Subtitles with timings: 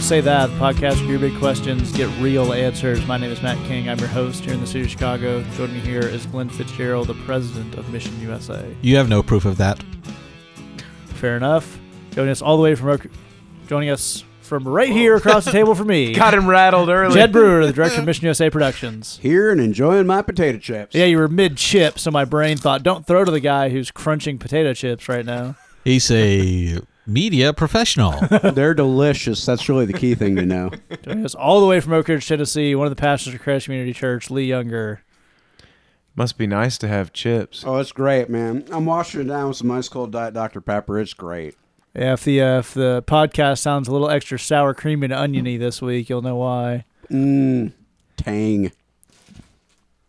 [0.00, 3.06] Say That, the podcast for your big questions get real answers.
[3.06, 3.88] My name is Matt King.
[3.88, 5.42] I'm your host here in the city of Chicago.
[5.56, 8.74] Joining me here is Glenn Fitzgerald, the president of Mission USA.
[8.82, 9.80] You have no proof of that.
[11.06, 11.78] Fair enough.
[12.10, 13.06] Joining us all the way from Oak-
[13.68, 17.14] joining us from right here across the table from me, Got him rattled early.
[17.14, 19.20] Jed Brewer, the director of Mission USA Productions.
[19.22, 20.92] Here and enjoying my potato chips.
[20.94, 23.92] Yeah, you were mid chip, so my brain thought, don't throw to the guy who's
[23.92, 25.54] crunching potato chips right now.
[25.84, 28.12] He's a media professional.
[28.52, 29.44] They're delicious.
[29.44, 30.70] That's really the key thing to know.
[31.02, 33.66] Joining us all the way from Oak Ridge, Tennessee, one of the pastors of Christ
[33.66, 35.02] Community Church, Lee Younger.
[36.16, 37.64] Must be nice to have chips.
[37.66, 38.64] Oh, it's great, man.
[38.72, 40.60] I'm washing it down with some ice cold Diet Dr.
[40.60, 40.98] Pepper.
[40.98, 41.54] It's great.
[41.94, 45.56] Yeah, if the uh, if the podcast sounds a little extra sour, creamy, and oniony
[45.56, 46.84] this week, you'll know why.
[47.10, 47.72] Mmm.
[48.16, 48.70] Tang.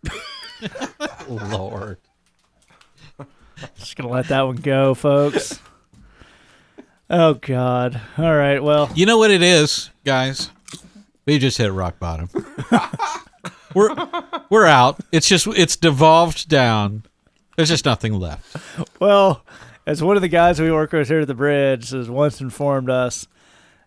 [1.29, 1.97] Lord.
[3.77, 5.59] Just gonna let that one go, folks.
[7.13, 7.99] Oh God!
[8.17, 10.49] All right, well, You know what it is, guys?
[11.25, 12.29] We just hit rock bottom.
[13.75, 13.93] we're
[14.49, 15.01] we're out.
[15.11, 17.03] It's just it's devolved down.
[17.57, 18.55] There's just nothing left.
[19.01, 19.43] well,
[19.85, 22.89] as one of the guys we work with here at the bridge has once informed
[22.89, 23.27] us,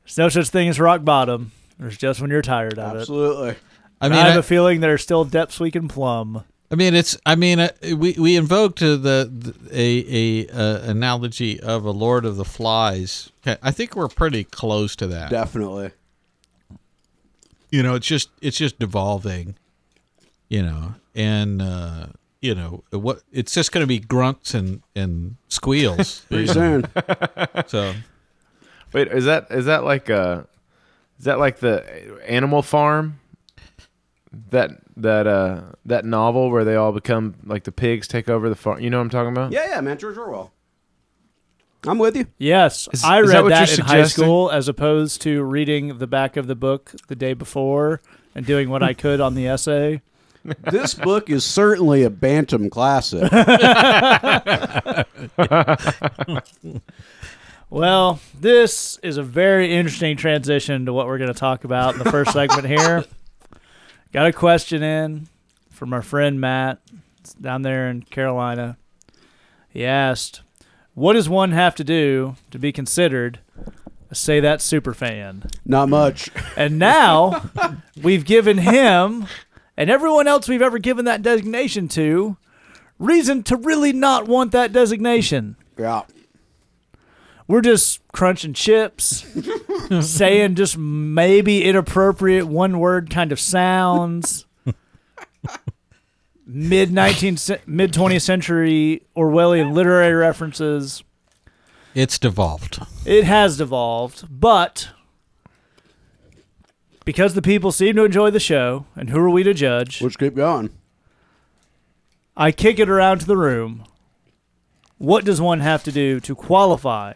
[0.05, 1.53] there's no such thing as rock bottom.
[1.79, 3.01] There's just when you're tired of it.
[3.01, 3.57] Absolutely.
[4.03, 6.45] I mean, I, have I, a feeling there are still depths we can plumb.
[6.71, 7.17] I mean, it's.
[7.27, 11.91] I mean, uh, we we invoked uh, the, the a a uh, analogy of a
[11.91, 13.31] Lord of the Flies.
[13.47, 15.31] I think we're pretty close to that.
[15.31, 15.91] Definitely.
[17.71, 19.57] you know it's just it's just devolving
[20.49, 22.07] you know and uh
[22.41, 26.87] you know what it's just going to be grunts and and squeals Pretty soon.
[27.67, 27.95] so
[28.93, 30.43] Wait, is that is that like uh
[31.19, 33.19] is that like the Animal Farm?
[34.51, 38.55] That that uh that novel where they all become like the pigs take over the
[38.55, 38.81] farm.
[38.81, 39.53] You know what I'm talking about?
[39.53, 39.99] yeah, yeah, man.
[39.99, 40.53] George Orwell.
[41.87, 42.27] I'm with you.
[42.39, 44.25] Yes, Is- I is read that what that, you're in high suggesting?
[44.25, 48.01] school as opposed to reading the back of the book the day before
[48.35, 50.01] and doing what I could on the essay.
[50.71, 53.31] This book is certainly a Bantam classic.
[57.71, 61.99] Well, this is a very interesting transition to what we're going to talk about in
[61.99, 63.05] the first segment here.
[64.15, 65.27] Got a question in
[65.73, 66.79] from our friend Matt
[67.19, 68.77] It's down there in Carolina.
[69.69, 70.43] He asked,
[70.95, 73.41] "What does one have to do to be considered
[74.13, 76.31] a say that super fan?" Not much.
[76.57, 77.51] And now
[78.01, 79.27] we've given him
[79.77, 82.37] and everyone else we've ever given that designation to
[83.01, 85.57] reason to really not want that designation.
[85.77, 86.03] Yeah.
[87.47, 89.27] We're just crunching chips,
[90.01, 94.47] saying just maybe inappropriate one word kind of sounds.
[96.47, 101.03] Mid 19th mid 20th century Orwellian literary references.
[101.95, 104.91] it's devolved It has devolved, but
[107.07, 110.03] because the people seem to enjoy the show, and who are we to judge?
[110.03, 110.71] Let's keep going.
[112.37, 113.85] I kick it around to the room.
[114.99, 117.15] What does one have to do to qualify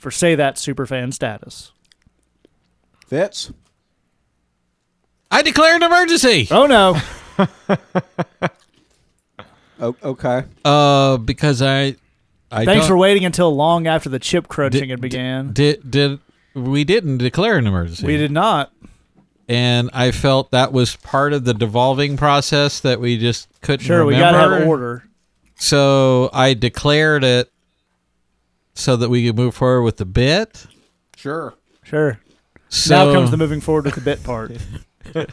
[0.00, 1.70] for say that superfan status?
[3.06, 3.52] Fitz?
[5.30, 6.96] i declare an emergency Oh no.
[9.82, 10.44] Oh, okay.
[10.62, 11.96] uh because i
[12.52, 15.52] i Thanks don't- for waiting until long after the chip crunching Did- had began.
[15.54, 16.18] did did
[16.54, 18.72] we didn't declare an emergency we did not.
[19.48, 24.04] and i felt that was part of the devolving process that we just couldn't Sure,
[24.04, 24.38] we remember.
[24.40, 25.04] gotta have order.
[25.56, 27.50] so i declared it
[28.74, 30.66] so that we could move forward with the bit
[31.16, 31.54] Sure.
[31.82, 32.18] Sure.
[32.68, 34.52] so now comes the moving forward with the bit part.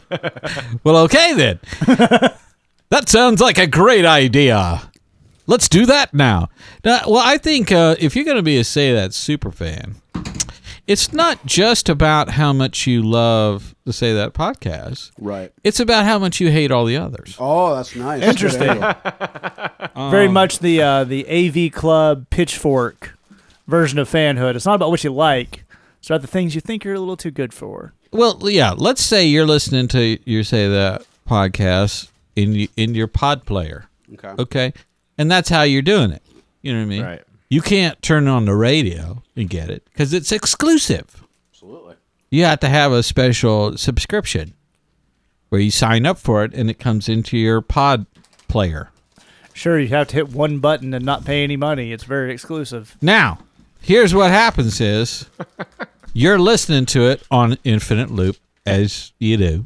[0.82, 1.60] Well, okay then.
[2.90, 4.90] that sounds like a great idea.
[5.46, 6.48] Let's do that now.
[6.84, 9.96] now well, I think uh, if you're going to be a say that super fan,
[10.86, 15.12] it's not just about how much you love the say that podcast.
[15.18, 15.52] Right.
[15.62, 17.36] It's about how much you hate all the others.
[17.38, 18.22] Oh, that's nice.
[18.22, 18.80] Interesting.
[18.80, 18.96] Good.
[20.10, 23.17] Very Um, much the uh, the AV Club pitchfork
[23.68, 24.56] version of fanhood.
[24.56, 25.64] It's not about what you like.
[26.00, 27.92] It's about the things you think you're a little too good for.
[28.12, 28.72] Well, yeah.
[28.76, 33.84] Let's say you're listening to your say that podcast in y- in your pod player.
[34.14, 34.42] Okay.
[34.42, 34.72] Okay,
[35.18, 36.22] and that's how you're doing it.
[36.62, 37.02] You know what I mean?
[37.02, 37.22] Right.
[37.50, 41.24] You can't turn on the radio and get it because it's exclusive.
[41.52, 41.94] Absolutely.
[42.30, 44.54] You have to have a special subscription
[45.48, 48.04] where you sign up for it and it comes into your pod
[48.48, 48.90] player.
[49.54, 51.90] Sure, you have to hit one button and not pay any money.
[51.92, 52.96] It's very exclusive.
[53.00, 53.38] Now,
[53.80, 55.26] here's what happens is
[56.12, 58.36] you're listening to it on infinite loop
[58.66, 59.64] as you do.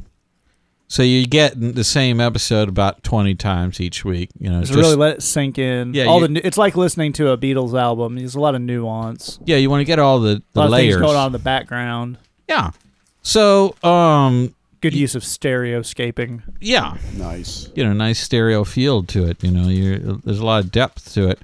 [0.87, 4.59] So you're getting the same episode about 20 times each week, you know.
[4.61, 5.93] Just, just- really let it sink in.
[5.95, 8.15] Yeah, all you- the nu- it's like listening to a Beatles album.
[8.15, 9.39] There's a lot of nuance.
[9.45, 10.93] yeah, you want to get all the, A the lot of layers.
[10.95, 12.19] things going on in the background.
[12.47, 12.71] Yeah.
[13.23, 16.41] So, um, Good use of stereoscaping.
[16.59, 17.69] yeah, Nice.
[17.73, 19.41] you know, nice stereo field to it.
[19.43, 21.39] You know, you there's a lot of depth to it.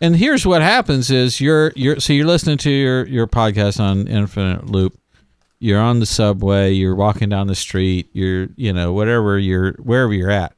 [0.00, 4.06] And here's what happens: is you're you're so you're listening to your your podcast on
[4.08, 4.98] Infinite Loop.
[5.60, 6.72] You're on the subway.
[6.72, 8.08] You're walking down the street.
[8.12, 10.54] You're you know whatever you're wherever you're at,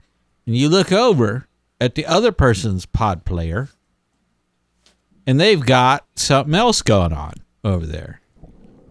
[0.46, 1.46] and you look over
[1.80, 3.68] at the other person's pod player,
[5.26, 8.20] and they've got something else going on over there.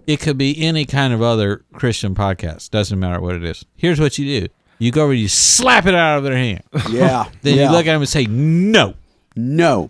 [0.05, 2.69] It could be any kind of other Christian podcast.
[2.69, 3.65] Doesn't matter what it is.
[3.75, 6.63] Here's what you do: you go over, and you slap it out of their hand.
[6.91, 7.25] Yeah.
[7.41, 7.65] Then yeah.
[7.65, 8.93] you look at them and say, "No,
[9.35, 9.89] No.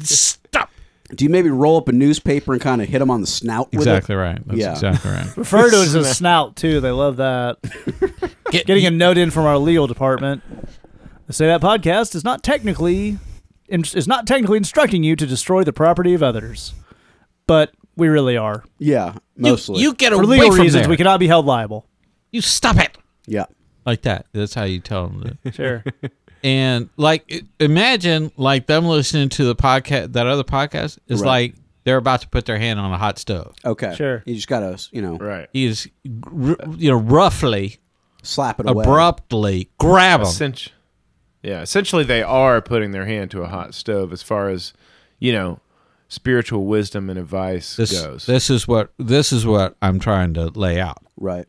[0.00, 0.70] Stop."
[1.14, 3.70] Do you maybe roll up a newspaper and kind of hit them on the snout
[3.70, 4.18] with Exactly it?
[4.18, 4.38] right.
[4.46, 4.72] That's Yeah.
[4.72, 5.36] exactly right.
[5.36, 6.80] Refer to it as a snout too.
[6.80, 7.58] They love that.
[8.50, 10.42] Get- Getting a note in from our legal department.
[11.28, 13.18] They say that podcast is not technically
[13.68, 16.72] is not technically instructing you to destroy the property of others,
[17.46, 18.64] but we really are.
[18.78, 19.80] Yeah, mostly.
[19.82, 20.90] you get away For legal from reasons, there.
[20.90, 21.86] we cannot be held liable.
[22.32, 22.96] you stop it
[23.26, 23.46] yeah.
[23.84, 24.26] like that.
[24.32, 25.38] That's how you tell them.
[25.44, 25.54] That.
[25.54, 25.84] Sure.
[26.44, 30.12] and like, imagine like them listening to the podcast.
[30.12, 31.26] That other podcast is Right.
[31.28, 31.54] like
[31.84, 33.54] they're about to put their hand on a hot stove.
[33.64, 33.94] Okay.
[33.96, 34.22] Sure.
[34.26, 35.48] You just gotta, you know, Right.
[35.52, 35.88] You just,
[36.24, 37.78] r- you know, roughly,
[38.22, 38.82] slap it away.
[38.84, 40.28] abruptly grab them.
[40.28, 40.54] Essen-
[41.42, 44.72] yeah, essentially they are putting their hand to a hot stove as far as,
[45.20, 45.60] you know,
[46.08, 48.26] spiritual wisdom and advice This, goes.
[48.26, 50.98] this is what this is what I'm trying to lay out.
[51.16, 51.46] Right.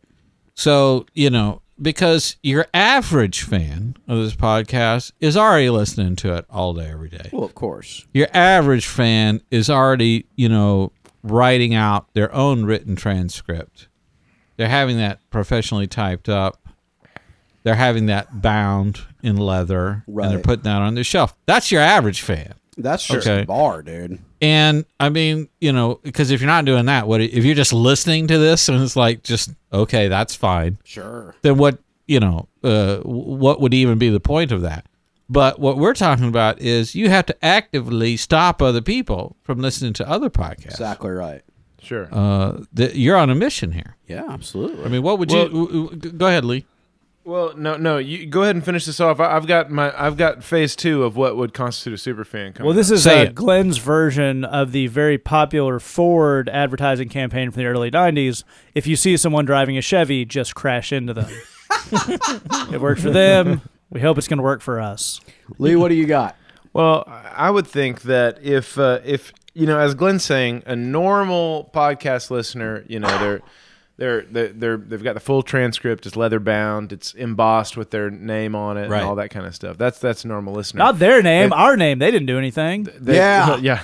[0.56, 6.46] So, you know, because your average fan of this podcast is already listening to it
[6.50, 7.30] all day, every day.
[7.32, 8.06] Well, of course.
[8.14, 10.92] Your average fan is already, you know,
[11.24, 13.88] writing out their own written transcript.
[14.56, 16.68] They're having that professionally typed up.
[17.64, 21.36] They're having that bound in leather and they're putting that on their shelf.
[21.46, 22.54] That's your average fan.
[22.78, 23.42] That's just Okay.
[23.42, 24.20] the bar, dude.
[24.42, 27.74] And I mean, you know, because if you're not doing that, what if you're just
[27.74, 30.78] listening to this and it's like, just okay, that's fine.
[30.84, 31.36] Sure.
[31.42, 34.86] Then what, you know, uh, what would even be the point of that?
[35.30, 39.94] But what we're talking about is you have to actively stop other people from listening
[39.94, 40.68] to other podcasts.
[40.68, 41.42] Exactly right.
[41.82, 42.08] sure.
[42.12, 43.96] Uh, th- you're on a mission here.
[44.08, 44.86] Yeah, absolutely.
[44.86, 45.44] I mean, what would you?
[45.50, 46.66] w- w- Go ahead, Lee.
[47.28, 47.98] Well, no, no.
[47.98, 49.20] You go ahead and finish this off.
[49.20, 52.54] I, I've got my, I've got phase two of what would constitute a super fan.
[52.54, 53.32] Coming Well, this is Say uh.
[53.34, 58.46] Glenn's version of the very popular Ford advertising campaign from the early 90s.
[58.74, 61.30] If you see someone driving a Chevy, just crash into them.
[62.72, 63.62] it worked for them.
[63.90, 65.20] We hope it's going to work for us.
[65.58, 66.38] Lee, what do you got?
[66.72, 71.72] Well, I would think that if uh, if you know, as Glenn's saying, a normal
[71.74, 73.42] podcast listener, you know, they're
[73.98, 76.06] they're they're, they're they've got the full transcript.
[76.06, 76.94] It's leather bound.
[76.94, 79.00] It's embossed with their name on it Right.
[79.02, 79.78] and all that kind of stuff.
[79.78, 80.80] That's that's a normal listener.
[80.80, 82.00] Not their name, It- our name.
[82.00, 82.88] They didn't do anything.
[83.00, 83.58] They- Yeah.
[83.62, 83.82] yeah.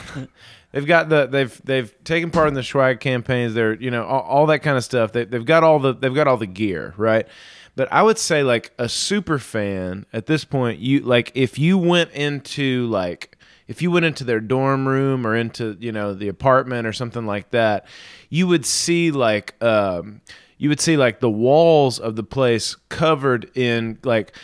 [0.72, 3.54] They've got the they've they've taken part in the swag campaigns.
[3.54, 5.12] They're you know all, all that kind of stuff.
[5.12, 7.28] They, they've got all the they've got all the gear right.
[7.76, 10.80] But I would say like a super fan at this point.
[10.80, 13.33] You like if you went into like
[13.68, 17.26] if you went into their dorm room or into you know the apartment or something
[17.26, 17.86] like that,
[18.30, 20.22] you would see like um
[20.58, 24.36] you would see like the walls of the place covered in like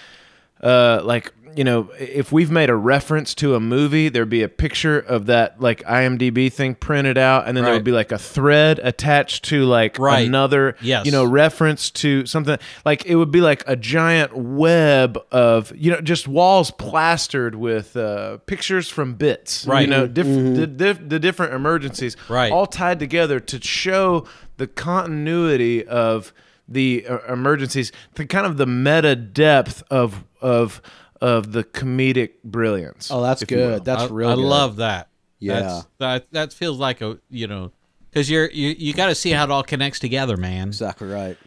[0.62, 4.48] uh like you know if we've made a reference to a movie there'd be a
[4.66, 8.18] picture of that like IMDb thing printed out and then there would be like a
[8.18, 10.26] thread attached to like Right.
[10.28, 11.06] another Yes.
[11.06, 15.92] you know reference to something like it would be like a giant web of you
[15.92, 19.82] know just walls plastered with uh pictures from bits right?
[19.82, 22.52] you know diff- the, diff- the different emergencies Right.
[22.54, 24.26] all tied together to show
[24.58, 26.32] the continuity of
[26.72, 30.82] the uh, emergencies, the kind of the meta depth of of
[31.22, 33.10] of the comedic brilliance.
[33.12, 33.68] Oh, that's if you will.
[33.76, 33.86] good.
[33.86, 34.30] That's I, real.
[34.30, 34.42] I good.
[34.46, 35.10] love that.
[35.40, 35.60] Yeah.
[35.62, 37.72] That's, that that feels like a you know
[38.10, 40.68] because you're you you got to see how it all connects together, man.
[40.70, 41.38] exactly right.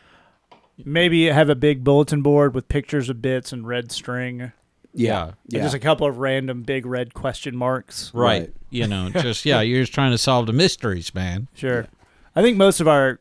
[0.84, 4.52] Maybe have a big bulletin board with pictures of bits and red string.
[4.94, 5.24] Yeah.
[5.26, 5.62] And Yeah.
[5.62, 8.10] just a couple of random big red question marks.
[8.14, 8.40] Right.
[8.42, 8.52] Right.
[8.70, 11.48] You know, just yeah, you're just trying to solve the mysteries, man.
[11.54, 11.86] Sure.
[12.34, 13.20] I think most of our,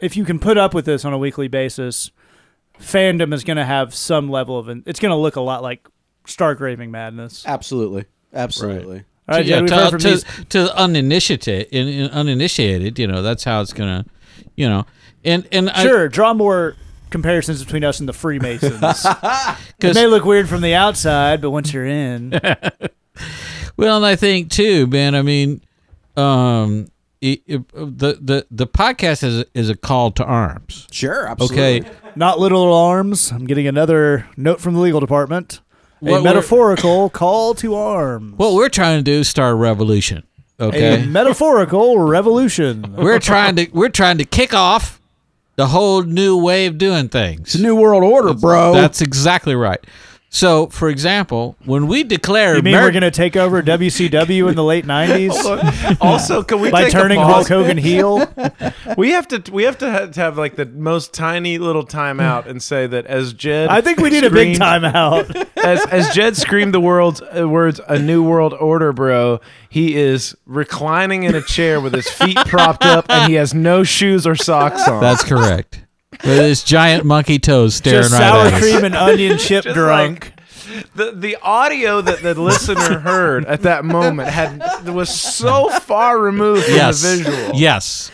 [0.00, 2.10] if you can put up with this on a weekly basis,
[2.80, 5.86] fandom is going to have some level of, it's going to look a lot like
[6.26, 7.44] Stark Raving Madness.
[7.46, 8.04] Absolutely.
[8.32, 9.04] Absolutely.
[9.28, 10.18] All right, yeah, we've to, heard to,
[10.48, 14.04] to the uninitiated, in, in uninitiated, you know, that's how it's gonna,
[14.56, 14.86] you know,
[15.24, 16.74] and and I- Sure, draw more
[17.10, 18.72] comparisons between us and the Freemasons.
[19.04, 22.30] it 'cause- may look weird from the outside, but once you're in,
[23.76, 25.14] well, and I think too, man.
[25.14, 25.60] I mean,
[26.16, 26.88] um,
[27.20, 30.86] it, it- the the the podcast is is a call to arms.
[30.90, 31.26] Sure.
[31.26, 31.80] Absolutely.
[31.82, 33.30] Okay, not little arms.
[33.30, 35.60] I'm getting another note from the legal department.
[36.02, 38.34] A we're- metaphorical call to arms.
[38.38, 40.24] what we're trying to do is start a revolution.
[40.58, 41.02] Okay.
[41.02, 42.94] A metaphorical revolution.
[42.96, 45.00] we're trying to we're trying to kick off
[45.56, 47.40] the whole new way of doing things.
[47.40, 48.72] It's a new world order, bro.
[48.72, 49.78] That's exactly right.
[50.32, 54.48] So, for example, when we declare You mean Amer- we're going to take over WCW
[54.48, 57.48] in the late 90s also, can we by take turning a Hulk?
[57.48, 58.32] Hogan heel?
[58.96, 62.46] We have to we have to have, to have like the most tiny little timeout
[62.46, 65.48] and say that as Jed, I think we need a big timeout.
[65.56, 70.36] as as Jed screamed the world's uh, words "a new world order, bro." He is
[70.44, 74.34] reclining in a chair with his feet propped up, and he has no shoes or
[74.34, 75.00] socks on.
[75.00, 75.84] That's correct.
[76.12, 78.60] With his giant monkey toes staring Just right sour at us.
[78.60, 80.32] cream and onion chip Just drunk.
[80.94, 86.64] the the audio that the listener heard at that moment had was so far removed
[86.64, 87.02] from Yes.
[87.02, 87.50] the visual.
[87.54, 88.10] Yes.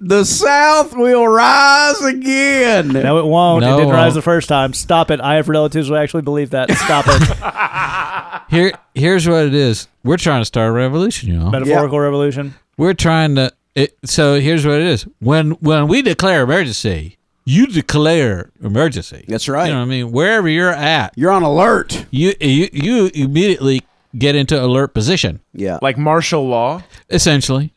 [0.00, 2.88] the South will rise again.
[2.88, 3.62] No, it won't.
[3.62, 4.14] No, it didn't it rise won't.
[4.14, 4.72] the first time.
[4.72, 5.20] Stop it.
[5.20, 6.70] I have relatives who actually believe that.
[6.70, 8.42] Stop it.
[8.50, 9.88] Here here's what it is.
[10.04, 11.50] We're trying to start a revolution, you know.
[11.50, 12.54] Metaphorical revolution.
[12.76, 15.02] We're trying to it, so here's what it is.
[15.18, 17.18] When when we declare emergency,
[17.54, 19.24] you declare emergency.
[19.28, 19.66] That's right.
[19.66, 20.12] You know what I mean?
[20.12, 22.06] Wherever you're at, You're on alert.
[22.10, 23.82] you you you immediately
[24.16, 25.40] get into alert position.
[25.52, 25.78] Yeah.
[25.82, 26.82] Like martial law.
[27.08, 27.72] essentially.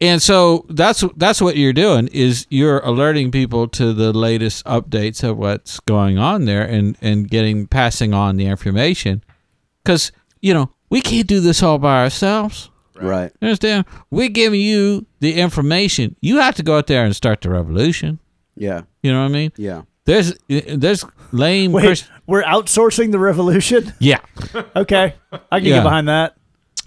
[0.00, 5.22] And so that's that's what you're doing is you're alerting people to the latest updates
[5.22, 9.22] of what's going on there and and getting passing on the information
[9.84, 12.70] cuz you know, we can't do this all by ourselves.
[13.00, 13.32] right.
[13.40, 13.86] You understand?
[14.10, 16.16] We're giving you the information.
[16.20, 18.18] You have to go out there and start the revolution.
[18.56, 18.82] Yeah.
[19.02, 19.52] You know what I mean?
[19.56, 19.82] Yeah.
[20.06, 23.92] There's there's lame Wait, Christ- we're outsourcing the revolution?
[23.98, 24.18] Yeah.
[24.76, 25.14] Okay.
[25.50, 25.76] I can Yeah.
[25.76, 26.36] get behind that.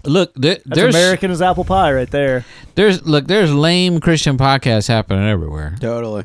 [0.04, 2.44] Look, there, That's there's American as apple pie right there.
[2.76, 5.76] there's look, there's lame Christian podcasts happening everywhere.
[5.80, 6.24] Totally.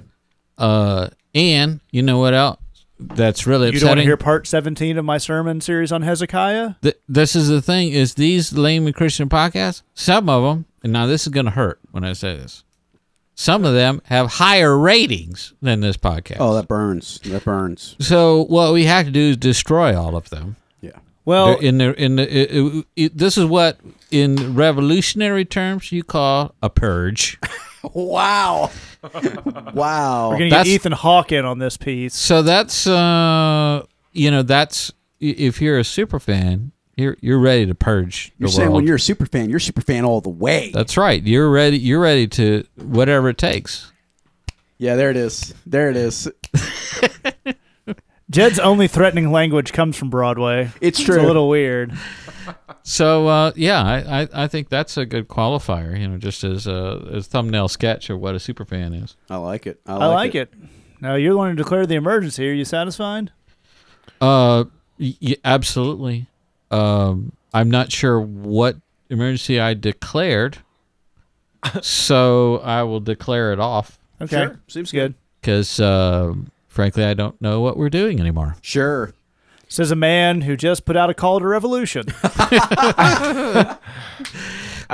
[0.57, 2.59] Uh, and you know what else?
[2.99, 3.73] That's really upsetting.
[3.73, 6.75] You don't want to hear part 17 of my sermon series on Hezekiah?
[6.83, 9.81] Th- this is the thing: is these lame Christian podcasts?
[9.95, 12.63] Some of them, and now this is going to hurt when I say this.
[13.35, 16.37] Some of them have higher ratings than this podcast.
[16.39, 17.19] Oh, that burns.
[17.25, 17.95] That burns.
[17.99, 20.55] so what we have to do is destroy all of them.
[20.81, 20.91] Yeah.
[21.25, 23.79] Well, They're in the in the it, it, it- this is what
[24.11, 27.39] in revolutionary terms you call a purge.
[27.93, 28.71] Wow.
[29.73, 30.29] wow.
[30.29, 32.15] we're going to get Ethan Hawke in on this piece.
[32.15, 37.75] So that's uh you know that's if you're a super fan, you're you're ready to
[37.75, 38.75] purge You're the saying world.
[38.77, 40.71] when you're a super fan, you're a super fan all the way.
[40.73, 41.21] That's right.
[41.23, 41.77] You're ready.
[41.77, 43.91] You're ready to whatever it takes.
[44.77, 45.53] yeah, there it is.
[45.65, 46.29] There it is.
[48.29, 50.71] Jed's only threatening language comes from Broadway.
[50.81, 51.21] It's It's true.
[51.21, 51.93] a little weird.
[52.81, 55.99] So uh, yeah, I, I I think that's a good qualifier.
[55.99, 59.15] You know, just as a as thumbnail sketch of what a super fan is.
[59.29, 59.81] I like it.
[59.85, 60.53] I I like, like, it.
[61.01, 62.49] Now, you're going to declare the emergency.
[62.49, 63.31] Are you satisfied?
[64.21, 64.65] Uh,
[64.97, 66.27] y- y- absolutely.
[66.73, 68.77] Um, I'm not sure what
[69.09, 70.57] emergency I declared,
[71.81, 74.37] so I will declare it off Okay.
[74.45, 74.59] Sure.
[74.67, 75.15] Seems good.
[75.41, 76.33] because uh,
[76.67, 78.55] frankly, I don't know what we're doing anymore.
[78.61, 79.13] Sure.
[79.67, 82.05] Says a man who just put out a call to revolution.
[82.23, 83.77] I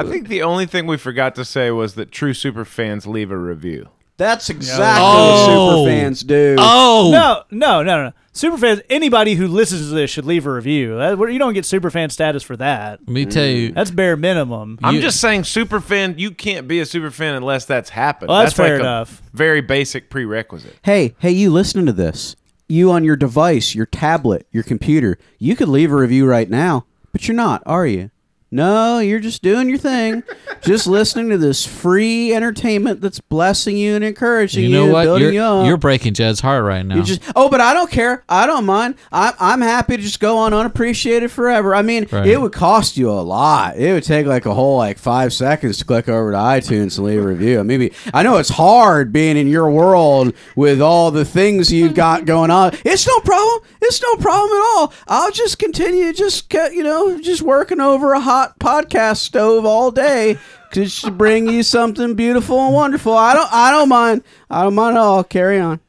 [0.04, 3.38] think the only thing we forgot to say was that true super fans leave a
[3.38, 3.90] review.
[4.20, 5.66] That's exactly Oh.
[5.66, 6.56] what super fans do.
[6.60, 8.14] Oh no, no, no, no.
[8.34, 10.96] Superfans, anybody who listens to this should leave a review.
[10.98, 13.00] Uh, that, you don't get superfan status for that.
[13.02, 14.78] Let me tell you, That's bare minimum.
[14.84, 16.16] I'm You- just saying, super fan.
[16.18, 18.30] You can't be a super fan unless that's happened.
[18.30, 19.22] Well, that's fair like enough.
[19.34, 20.76] A very basic prerequisite.
[20.84, 22.36] Hey, hey, you listening to this?
[22.68, 26.86] You on your device, your tablet, your computer, you could leave a review right now,
[27.12, 28.12] but you're not, are you?
[28.51, 30.24] No, you're just doing your thing,
[30.62, 34.94] just listening to this free entertainment that's blessing you and encouraging you you, know and
[34.94, 35.03] what?
[35.03, 35.68] building You're, you up.
[35.68, 36.96] you're breaking Jed's heart right now.
[36.96, 38.24] You just oh, but I don't care.
[38.27, 38.96] I don't mind.
[39.12, 41.75] I'm I'm happy to just go on unappreciated forever.
[41.75, 42.25] I mean, Right.
[42.27, 43.77] it would cost you a lot.
[43.77, 47.06] It would take like a whole like five seconds to click over to iTunes and
[47.06, 47.63] leave a review.
[47.63, 52.25] Maybe I know it's hard being in your world with all the things you've got
[52.25, 52.72] going on.
[52.84, 53.62] It's no problem.
[53.82, 54.94] It's no problem at all.
[55.08, 60.38] I'll just continue just you know just working over a hot podcast stove all day.
[60.72, 63.13] Just to bring you something beautiful and wonderful.
[63.13, 63.51] I don't.
[63.51, 64.24] I don't mind.
[64.50, 65.24] I don't mind at all.
[65.24, 65.79] Carry on.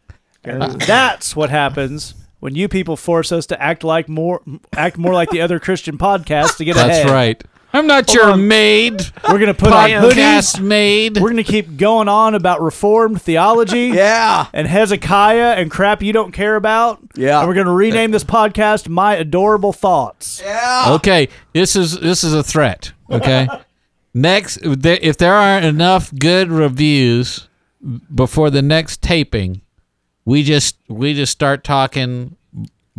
[0.43, 4.41] And uh, that's what happens when you people force us to act like more,
[4.75, 7.07] act more like the other Christian podcasts to get That's ahead.
[7.07, 7.45] That's right.
[7.73, 8.49] I'm not your on.
[8.49, 9.01] maid.
[9.29, 10.61] We're gonna put on Podcast hoodies.
[10.61, 11.19] maid.
[11.19, 13.89] We're gonna keep going on about Reformed theology.
[13.95, 14.47] Yeah.
[14.53, 17.01] and Hezekiah and crap you don't care about.
[17.15, 17.39] Yeah.
[17.39, 20.41] And we're going to rename this podcast My Adorable Thoughts.
[20.45, 20.85] Yeah.
[20.95, 22.93] Okay, this is this is a threat.
[23.11, 23.47] Okay,
[24.15, 27.49] next, if there aren't enough good reviews
[28.15, 29.61] before the next taping,
[30.25, 32.37] we just we just start talking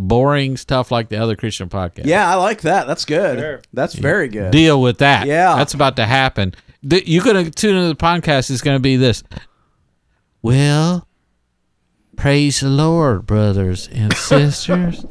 [0.07, 2.05] boring stuff like the other Christian podcast.
[2.05, 2.87] Yeah, I like that.
[2.87, 3.39] That's good.
[3.39, 3.61] Sure.
[3.73, 4.51] That's very good.
[4.51, 5.27] Deal with that.
[5.27, 5.55] Yeah.
[5.55, 6.53] That's about to happen.
[6.83, 8.49] The, you're going to tune into the podcast.
[8.49, 9.23] It's going to be this.
[10.41, 11.07] Well,
[12.15, 15.05] praise the Lord, brothers and sisters.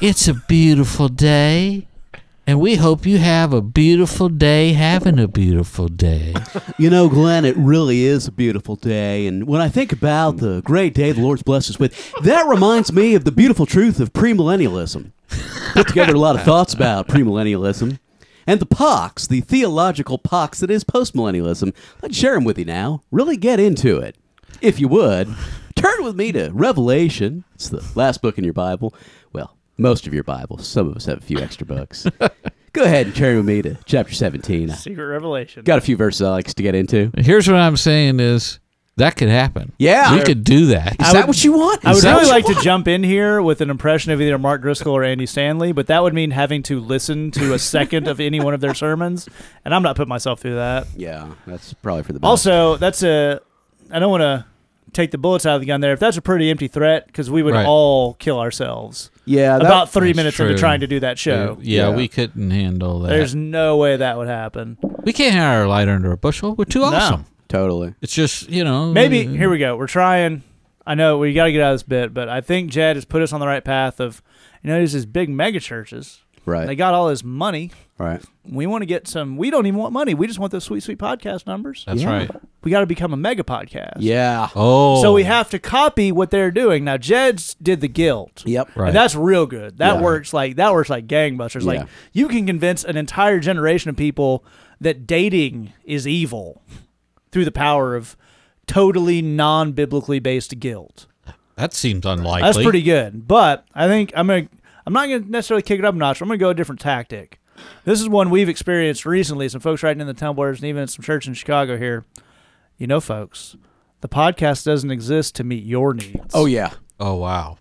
[0.00, 1.86] it's a beautiful day.
[2.44, 6.34] And we hope you have a beautiful day having a beautiful day.
[6.78, 9.28] You know, Glenn, it really is a beautiful day.
[9.28, 12.92] And when I think about the great day the Lord's blessed us with, that reminds
[12.92, 15.12] me of the beautiful truth of premillennialism.
[15.74, 18.00] Put together a lot of thoughts about premillennialism
[18.46, 21.72] and the pox, the theological pox that is postmillennialism.
[22.00, 23.02] Let's share them with you now.
[23.12, 24.16] Really get into it.
[24.60, 25.28] If you would,
[25.76, 27.44] turn with me to Revelation.
[27.54, 28.92] It's the last book in your Bible.
[29.32, 30.58] Well, most of your Bible.
[30.58, 32.06] Some of us have a few extra books.
[32.72, 34.70] Go ahead and turn with me to chapter 17.
[34.70, 35.62] Secret revelation.
[35.64, 37.10] got a few verses I like to get into.
[37.18, 38.60] Here's what I'm saying is
[38.96, 39.72] that could happen.
[39.78, 40.14] Yeah.
[40.14, 40.96] We could do that.
[41.00, 41.84] Is I that would- what you want?
[41.84, 42.64] I Is would that really what you like to want?
[42.64, 46.02] jump in here with an impression of either Mark Driscoll or Andy Stanley, but that
[46.02, 49.28] would mean having to listen to a second of any one of their sermons,
[49.66, 50.86] and I'm not putting myself through that.
[50.96, 52.28] Yeah, that's probably for the best.
[52.28, 53.40] Also, that's a.
[53.90, 54.46] I don't want to
[54.92, 55.92] take the bullets out of the gun there.
[55.92, 57.66] If that's a pretty empty threat, because we would Right.
[57.66, 60.46] all kill ourselves yeah, that, about three that's minutes true.
[60.48, 61.58] into trying to do that show.
[61.60, 61.96] Yeah, Yeah.
[61.96, 63.08] we couldn't handle that.
[63.10, 64.78] There's no way that would happen.
[65.04, 66.54] we can't hide our light under a bushel.
[66.54, 66.86] We're too No.
[66.86, 67.24] awesome.
[67.48, 67.94] totally.
[68.00, 68.92] It's just, you know.
[68.92, 69.76] Maybe uh, here we go.
[69.76, 70.42] We're trying.
[70.86, 73.04] I know we got to get out of this bit, but I think Jed has
[73.04, 74.22] put us on the right path of,
[74.62, 76.20] you know, there's these big mega churches.
[76.44, 76.66] Right.
[76.66, 77.70] They got all this money.
[78.02, 78.22] Right.
[78.44, 79.36] We want to get some.
[79.36, 80.14] We don't even want money.
[80.14, 81.84] We just want those sweet, sweet podcast numbers.
[81.86, 82.10] That's Yeah.
[82.10, 82.30] right.
[82.64, 83.96] We got to become a mega podcast.
[83.98, 84.48] Yeah.
[84.54, 85.00] Oh.
[85.02, 86.84] So we have to copy what they're doing.
[86.84, 88.42] Now, Jed's did the guilt.
[88.46, 88.70] Yep.
[88.76, 88.88] Right.
[88.88, 89.78] And that's real good.
[89.78, 90.00] That Yeah.
[90.02, 91.62] works like that works like gangbusters.
[91.64, 94.44] Like you can convince an entire generation of people
[94.80, 96.62] that dating is evil
[97.30, 98.16] through the power of
[98.66, 101.06] totally non-biblically based guilt.
[101.56, 102.42] That seems unlikely.
[102.42, 103.28] That's pretty good.
[103.28, 104.48] But I think I'm gonna
[104.86, 106.20] I'm not gonna necessarily kick it up a notch.
[106.20, 107.38] I'm gonna go a different tactic.
[107.84, 109.48] This is one we've experienced recently.
[109.48, 112.04] Some folks writing in the tumblers and even some church in Chicago here.
[112.78, 113.56] You know, folks,
[114.00, 116.32] the podcast doesn't exist to meet your needs.
[116.34, 116.72] Oh yeah.
[117.00, 117.58] Oh, wow.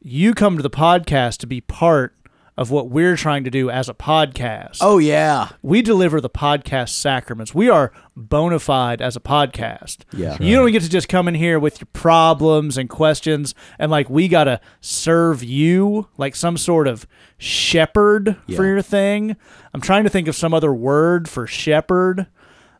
[0.00, 2.14] You come to the podcast to be part
[2.60, 4.80] of what we're trying to do as a podcast.
[4.82, 5.48] Oh yeah.
[5.62, 7.54] We deliver the podcast sacraments.
[7.54, 10.00] We are bona fide as a podcast.
[10.12, 10.36] Yeah.
[10.38, 14.10] You don't get to just come in here with your problems and questions and like
[14.10, 17.06] we got to serve you like some sort of
[17.38, 19.36] shepherd for your thing.
[19.72, 22.26] I'm trying to think of some other word for shepherd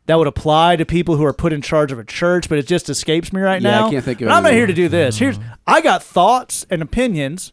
[0.05, 2.67] that would apply to people who are put in charge of a church, but it
[2.67, 4.89] just escapes me right Yeah, I can't think of But I'm not here to do
[4.89, 5.17] this.
[5.17, 7.51] Here's I got thoughts and opinions.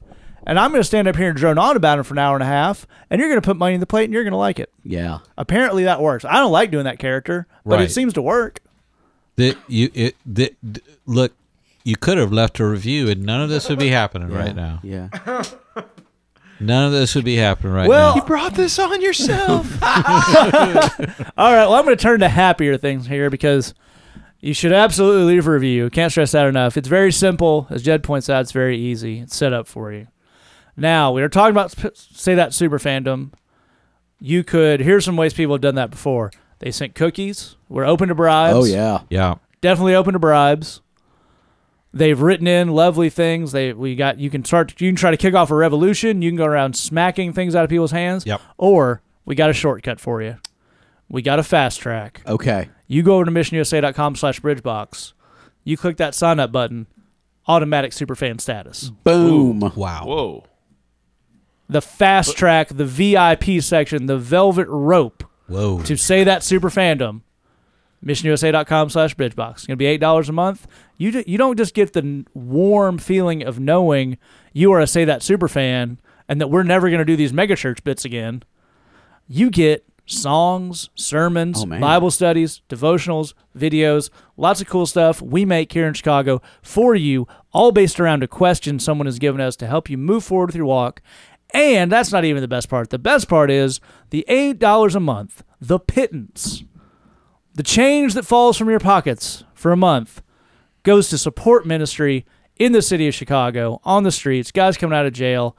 [0.49, 2.35] And I'm going to stand up here and drone on about them for an hour
[2.35, 4.33] and a half, and you're going to put money in the plate, and you're going
[4.33, 4.73] to like it.
[4.83, 5.19] Yeah.
[5.37, 6.25] Apparently, that works.
[6.25, 7.83] I don't like doing that character, but Right.
[7.85, 8.61] it seems to work.
[9.37, 11.33] The, you, it, the, d- look,
[11.85, 14.81] you could have left a review and none of this would be happening right now.
[14.83, 15.09] Yeah.
[16.61, 17.89] None of this would be happening right now.
[17.89, 18.25] Well, now.
[18.25, 19.81] brought this on yourself.
[19.83, 23.75] All right, well, I'm going to turn to happier things here because
[24.41, 25.89] you should absolutely leave a review.
[25.91, 26.77] Can't stress that enough.
[26.77, 27.69] It's very simple.
[27.71, 29.21] As Jed points out, it's very easy.
[29.21, 30.09] It's set up for you.
[30.79, 33.33] Now, we are talking about, say that super fandom.
[34.21, 36.31] You could, here's some ways people have done that before.
[36.61, 37.57] They sent cookies.
[37.69, 38.57] We're open to bribes.
[38.57, 39.01] Oh yeah.
[39.11, 39.37] Yeah.
[39.61, 40.81] definitely open to bribes.
[41.93, 43.53] They've written in lovely things.
[43.53, 46.21] They we got you can start you can try to kick off a revolution.
[46.21, 48.27] You can go around smacking things out of people's hands.
[48.27, 48.41] Yep.
[48.59, 50.37] Or we got a shortcut for you.
[51.09, 52.21] We got a fast track.
[52.27, 52.69] Okay.
[52.87, 55.12] You go over to missionusa.com slash bridgebox.
[55.64, 56.87] You click that sign up button,
[57.47, 58.91] automatic superfan status.
[59.05, 59.61] Boom.
[59.61, 60.05] Wow.
[60.05, 60.45] Whoa.
[61.68, 65.83] The fast track, the VIP section, the velvet rope Whoa.
[65.83, 67.22] to say that super fandom
[68.04, 71.94] missionusa.com slash bridgebox it's going to be $8 a month you, you don't just get
[71.94, 74.18] the warm feeling of knowing
[74.52, 77.33] you are a say that super fan and that we're never going to do these
[77.33, 78.44] mega church bits again
[79.26, 81.81] you get songs sermons Oh, man.
[81.81, 87.26] bible studies devotionals videos lots of cool stuff we make here in chicago for you
[87.52, 90.57] all based around a question someone has given us to help you move forward with
[90.57, 91.02] your walk
[91.55, 93.81] and that's not even the best part the best part is
[94.11, 96.65] the $8 a month the pittance
[97.55, 100.23] the change that falls from your pockets for a month
[100.83, 102.25] goes to support ministry
[102.59, 105.57] in the city of Chicago, on the streets, guys coming out of jail,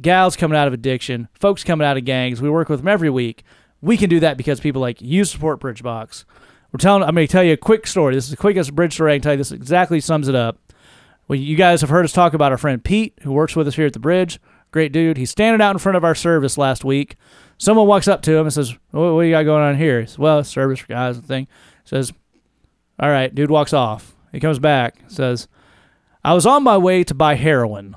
[0.00, 2.42] gals coming out of addiction, folks coming out of gangs.
[2.42, 3.44] We work with them every week.
[3.80, 6.24] We can do that because people like you support Bridgebox.
[6.72, 7.02] We're telling.
[7.02, 8.14] I'm going to tell you a quick story.
[8.14, 9.38] This is the quickest bridge story I can tell you.
[9.38, 10.58] This exactly sums it up.
[11.26, 13.76] Well, you guys have heard us talk about our friend Pete, who works with us
[13.76, 14.40] here at the bridge.
[14.70, 15.16] Great dude.
[15.16, 17.16] He's standing out in front of our service last week.
[17.58, 20.00] Someone walks up to him and says, "What, what do you got going on here?"
[20.00, 21.48] He says, "Well, service guys and thing."
[21.84, 22.12] Says,
[22.98, 24.14] "All right." Dude walks off.
[24.32, 24.96] He comes back.
[25.08, 25.48] Says,
[26.24, 27.96] "I was on my way to buy heroin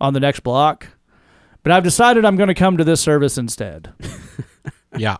[0.00, 0.88] on the next block.
[1.62, 3.92] but I've decided I'm going to come to this service instead.
[4.98, 5.18] Yeah.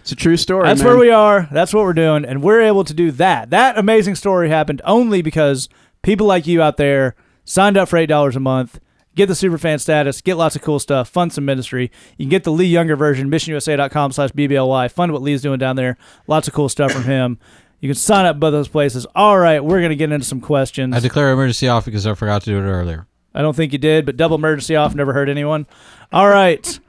[0.00, 0.64] It's a true story.
[0.66, 0.88] That's man.
[0.88, 1.48] where we are.
[1.50, 2.24] That's what we're doing.
[2.26, 3.48] And we're able to do that.
[3.50, 5.70] That amazing story happened only because
[6.02, 8.78] people like you out there signed up for $8 a month,
[9.16, 11.90] get the superfan status, get lots of cool stuff, fund some ministry.
[12.16, 14.90] You can get the Lee Younger version, missionusa.com slash BBLY.
[14.92, 15.96] Fund what Lee's doing down there.
[16.28, 17.38] Lots of cool stuff from him.
[17.80, 19.06] You can sign up both those places.
[19.14, 20.94] All right, we're going to get into some questions.
[20.94, 23.06] I declare emergency off because I forgot to do it earlier.
[23.34, 25.66] I don't think you did, but double emergency off never hurt anyone.
[26.12, 26.80] All right.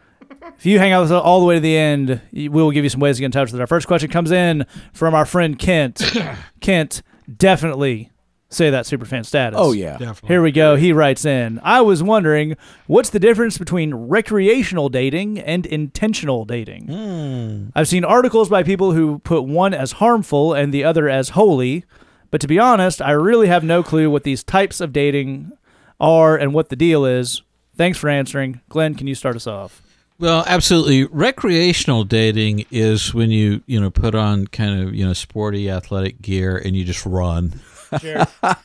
[0.57, 2.83] If you hang out with us all the way to the end, we will give
[2.83, 3.59] you some ways to get in touch with us.
[3.59, 6.01] Our first question comes in from our friend Kent.
[6.61, 7.03] Kent,
[7.37, 8.11] definitely
[8.49, 9.59] say that superfan status.
[9.61, 9.97] Oh yeah.
[9.97, 10.27] Definitely.
[10.27, 10.75] Here we go.
[10.75, 12.55] He writes in I was wondering
[12.87, 16.87] what's the difference between recreational dating and intentional dating?
[16.87, 17.69] Hmm.
[17.75, 21.85] I've seen articles by people who put one as harmful and the other as holy,
[22.31, 25.51] but to be honest, I really have no clue what these types of dating
[25.99, 27.41] are and what the deal is.
[27.75, 28.61] Thanks for answering.
[28.69, 29.81] Glenn, can you start us off?
[30.19, 31.05] Well, absolutely.
[31.05, 36.21] Recreational dating is when you, you know, put on kind of, you know, sporty athletic
[36.21, 37.59] gear and you just run.
[38.01, 38.25] Sure.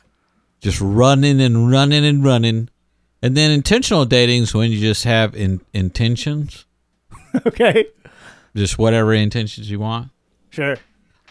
[0.61, 2.69] Just running and running and running.
[3.21, 6.67] And then intentional dating is when you just have in, intentions,
[7.47, 7.87] okay.
[8.57, 10.11] just whatever intentions you want.
[10.51, 10.77] Sure.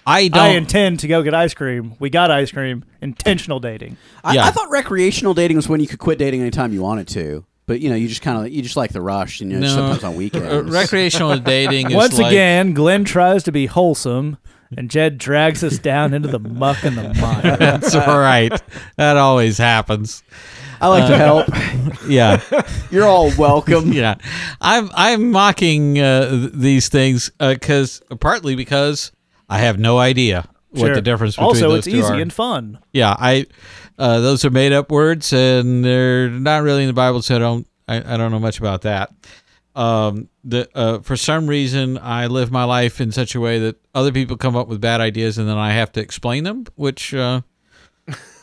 [0.07, 1.95] I don't I intend to go get ice cream.
[1.99, 2.85] We got ice cream.
[3.01, 3.97] Intentional dating.
[4.23, 4.45] I, Yeah.
[4.45, 7.45] I thought recreational dating was when you could quit dating anytime you wanted to.
[7.67, 9.67] But you know, you just kind of you just like the rush, and you know,
[9.67, 9.75] No.
[9.75, 10.71] sometimes on weekends.
[10.73, 14.37] recreational dating is Once like, again, Glenn tries to be wholesome,
[14.77, 17.57] and Jed drags us down into the muck and the mire.
[17.57, 18.51] That's right.
[18.97, 20.23] That always happens.
[20.79, 21.47] I like to help.
[22.07, 22.41] Yeah.
[22.91, 23.93] You're all welcome.
[23.93, 24.15] yeah,
[24.59, 29.11] I'm I'm mocking uh, these things because partly because
[29.49, 30.95] I have no idea what Sure.
[30.95, 32.19] the difference between Also, those it's two easy are.
[32.19, 32.79] and fun.
[32.93, 33.45] yeah, I
[33.99, 37.39] uh, those are made up words and they're not really in the Bible, so I
[37.39, 39.11] don't I, I don't know much about that.
[39.73, 43.77] Um, the uh, for some reason I live my life in such a way that
[43.95, 47.13] other people come up with bad ideas and then I have to explain them, which
[47.13, 47.41] uh,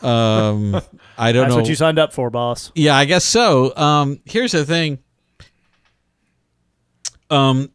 [0.03, 0.81] um,
[1.19, 1.57] I don't That's know.
[1.57, 2.73] what you signed up for, boss.
[2.75, 3.77] Yeah, I guess so.
[3.77, 4.99] Um, here's the thing.
[7.31, 7.71] Um,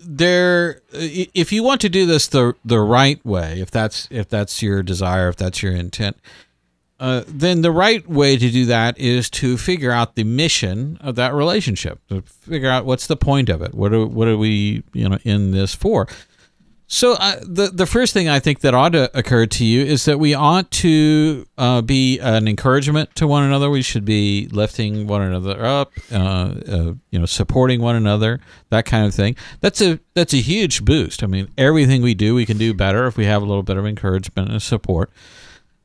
[0.00, 4.62] there, if you want to do this the the right way, if that's if that's
[4.62, 6.16] your desire, if that's your intent,
[7.00, 11.16] uh, then the right way to do that is to figure out the mission of
[11.16, 12.00] that relationship.
[12.08, 13.74] To figure out what's the point of it.
[13.74, 16.06] What are what are we you know in this for?
[16.86, 20.04] So uh, the the first thing I think that ought to occur to you is
[20.04, 23.70] that we ought to uh, be an encouragement to one another.
[23.70, 28.84] We should be lifting one another up, uh, uh, you know, supporting one another, that
[28.84, 29.34] kind of thing.
[29.60, 31.22] That's a that's a huge boost.
[31.22, 33.78] I mean, everything we do, we can do better if we have a little bit
[33.78, 35.10] of encouragement and support.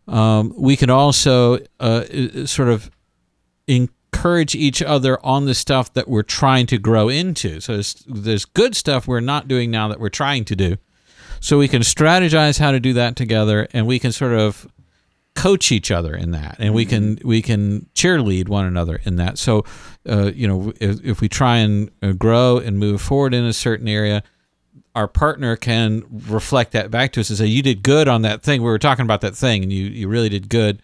[0.09, 2.03] Um, we can also uh,
[2.45, 2.89] sort of
[3.67, 7.61] encourage each other on the stuff that we're trying to grow into.
[7.61, 10.77] So there's, there's good stuff we're not doing now that we're trying to do.
[11.39, 14.67] So we can strategize how to do that together, and we can sort of
[15.35, 19.37] coach each other in that, and we can we can cheerlead one another in that.
[19.37, 19.63] So,
[20.09, 23.53] uh, you know, if, if we try and uh, grow and move forward in a
[23.53, 24.21] certain area,
[24.95, 28.41] our partner can reflect that back to us and say, "You did good on that
[28.41, 28.61] thing.
[28.61, 30.81] We were talking about that thing, and you you really did good."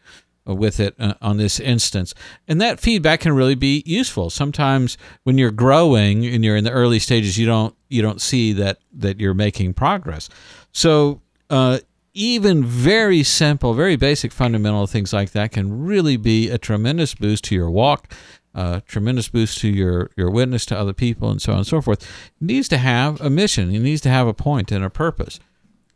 [0.48, 2.14] uh, With it uh, on this instance,
[2.48, 4.30] and that feedback can really be useful.
[4.30, 8.54] Sometimes when you're growing and you're in the early stages, you don't you don't see
[8.54, 10.30] that that you're making progress.
[10.72, 11.80] So uh,
[12.14, 17.44] even very simple, very basic, fundamental things like that can really be a tremendous boost
[17.46, 18.14] to your walk,
[18.56, 21.82] a tremendous boost to your your witness to other people, and so on and so
[21.82, 22.10] forth.
[22.40, 23.74] Needs to have a mission.
[23.76, 25.40] It needs to have a point and a purpose.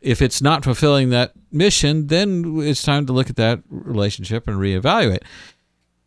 [0.00, 4.58] If it's not fulfilling that mission, then it's time to look at that relationship and
[4.58, 5.22] reevaluate.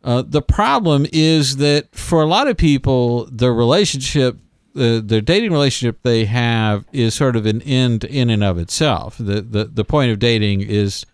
[0.02, 4.38] Uh, the problem is that for a lot of people, the relationship,
[4.74, 9.16] the the dating relationship they have is sort of an end in and of itself.
[9.18, 11.04] The the the point of dating is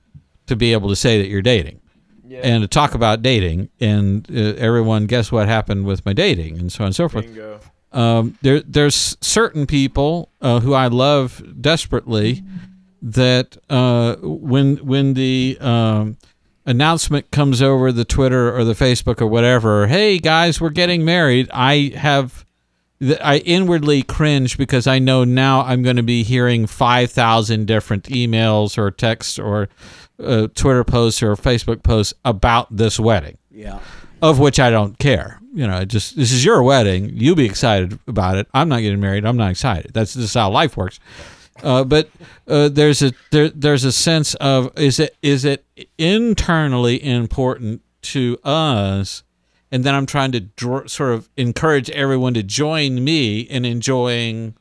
[0.48, 1.79] to be able to say that you're dating
[2.42, 6.72] and to talk about dating and uh, everyone guess what happened with my dating and
[6.72, 7.60] so on and so forth Bingo.
[7.92, 12.42] um, there there's certain people uh, who I love desperately
[13.02, 16.16] that uh, when when the um,
[16.66, 21.48] announcement comes over the Twitter or the Facebook or whatever, hey guys, we're getting married.
[21.52, 22.44] I have
[23.22, 28.04] I inwardly cringe because I know now I'm going to be hearing five thousand different
[28.04, 29.68] emails or texts or
[30.22, 33.78] uh, Twitter posts or Facebook posts about this wedding Yeah.
[34.22, 35.40] of which I don't care.
[35.52, 37.10] You know, just this is your wedding.
[37.14, 38.46] You be excited about it.
[38.54, 39.24] I'm not getting married.
[39.24, 39.92] I'm not excited.
[39.92, 41.00] That's just how life works.
[41.62, 42.08] Uh, but
[42.46, 45.64] uh, there's a there, there's a sense of is it is it
[45.98, 49.22] internally important to us
[49.72, 54.54] and then I'm trying to dr- sort of encourage everyone to join me in enjoying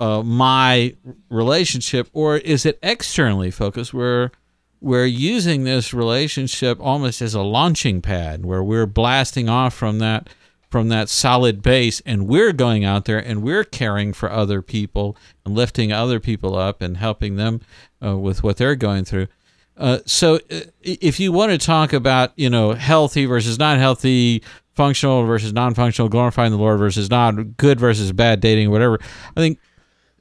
[0.00, 0.94] uh, my
[1.28, 4.30] relationship, or is it externally focused where
[4.80, 10.28] we're using this relationship almost as a launching pad, where we're blasting off from that
[10.70, 15.16] from that solid base, and we're going out there and we're caring for other people
[15.44, 17.60] and lifting other people up and helping them
[18.04, 19.28] uh, with what they're going through.
[19.76, 24.42] Uh, so, uh, if you want to talk about you know healthy versus not healthy,
[24.74, 28.98] functional versus non-functional, glorifying the Lord versus not, good versus bad dating, whatever,
[29.36, 29.58] I think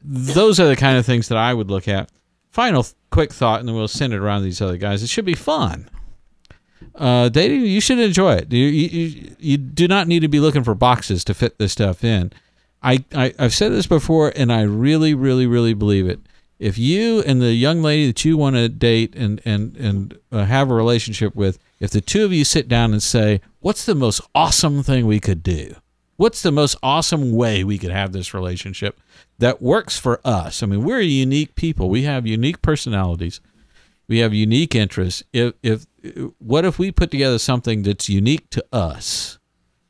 [0.01, 2.09] those are the kind of things that I would look at.
[2.55, 5.03] Final quick thought, and then we'll send it around to these other guys.
[5.03, 5.89] It should be fun.
[6.95, 8.49] Uh, dating, you should enjoy it.
[8.49, 12.01] You, you, you do not need to be looking for boxes to fit this stuff
[12.01, 12.31] in.
[12.81, 16.21] I, I, I've said this before, and I really, really, really believe it.
[16.57, 20.45] If you and the young lady that you want to date and and and uh,
[20.45, 23.95] have a relationship with, if the two of you sit down and say, "What's the
[23.95, 25.75] most awesome thing we could do?
[26.17, 28.99] What's the most awesome way we could have this relationship
[29.39, 31.89] that works for us?" I mean, we're unique people.
[31.89, 33.41] We have unique personalities.
[34.08, 35.23] We have unique interests.
[35.34, 35.86] If if
[36.38, 39.39] what if we put together something that's unique to us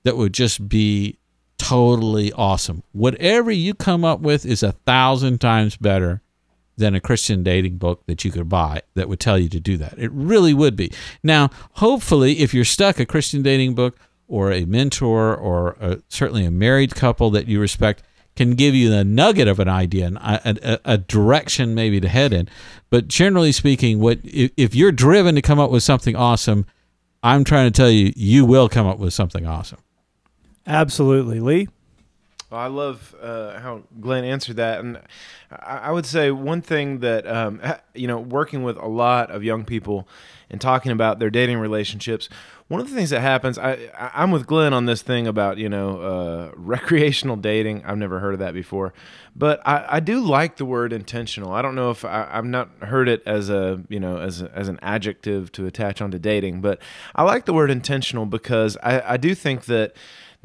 [0.03, 1.17] that would just be
[1.57, 2.83] totally awesome?
[2.91, 6.21] Whatever you come up with is a thousand times better
[6.77, 9.77] than a Christian dating book that you could buy that would tell you to do
[9.77, 9.95] that.
[9.97, 10.91] It really would be.
[11.23, 16.45] Now, hopefully, if you're stuck, a Christian dating book or a mentor or a, certainly
[16.45, 18.03] a married couple that you respect
[18.35, 22.07] can give you the nugget of an idea and a, a, a direction maybe to
[22.07, 22.49] head in.
[22.89, 26.65] But generally speaking, what if, if you're driven to come up with something awesome,
[27.23, 29.79] I'm trying to tell you, you will come up with something awesome.
[30.67, 31.69] Absolutely, Lee.
[32.49, 35.01] Well, I love uh, how Glenn answered that, and
[35.51, 37.59] I, I would say one thing that um,
[37.93, 40.07] you know, working with a lot of young people
[40.49, 42.29] and talking about their dating relationships.
[42.67, 45.69] One of the things that happens, I, I'm with Glenn on this thing about you
[45.69, 47.83] know uh, recreational dating.
[47.85, 48.93] I've never heard of that before,
[49.35, 51.53] but I, I do like the word intentional.
[51.53, 54.51] I don't know if I, I've not heard it as a you know as a,
[54.55, 56.79] as an adjective to attach onto dating, but
[57.15, 59.95] I like the word intentional because I, I do think that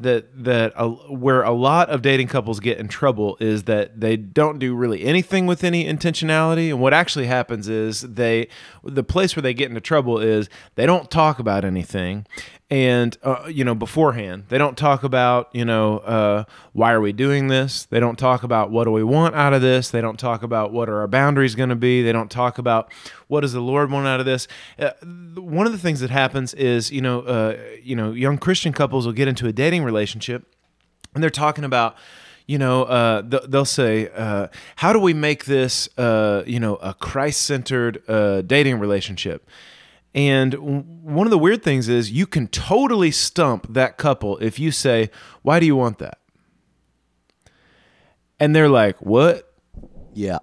[0.03, 0.73] that that
[1.09, 5.03] where a lot of dating couples get in trouble is that they don't do really
[5.03, 6.69] anything with any intentionality.
[6.69, 8.47] And what actually happens is they
[8.83, 12.25] the place where they get into trouble is they don't talk about anything
[12.71, 17.11] and uh, you know beforehand they don't talk about you know uh, why are we
[17.11, 17.85] doing this?
[17.85, 19.91] They don't talk about what do we want out of this?
[19.91, 22.01] They don't talk about what are our boundaries going to be?
[22.01, 22.91] They don't talk about
[23.27, 24.47] what does the lord want out of this?
[24.79, 24.91] Uh,
[25.35, 29.05] one of the things that happens is you know uh, you know young christian couples
[29.05, 30.45] will get into a dating relationship
[31.13, 31.95] and they're talking about
[32.47, 36.75] you know uh, th- they'll say uh, how do we make this uh, you know
[36.75, 39.47] a christ-centered uh, dating relationship
[40.13, 40.53] and
[41.03, 45.09] one of the weird things is you can totally stump that couple if you say,
[45.41, 46.19] Why do you want that?
[48.39, 49.53] And they're like, What?
[50.13, 50.39] Yeah.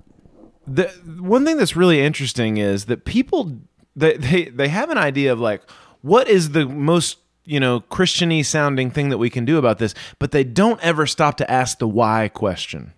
[0.66, 3.58] The one thing that's really interesting is that people
[3.94, 5.62] they they, they have an idea of like
[6.00, 9.94] what is the most you know Christiany sounding thing that we can do about this,
[10.18, 12.94] but they don't ever stop to ask the why question.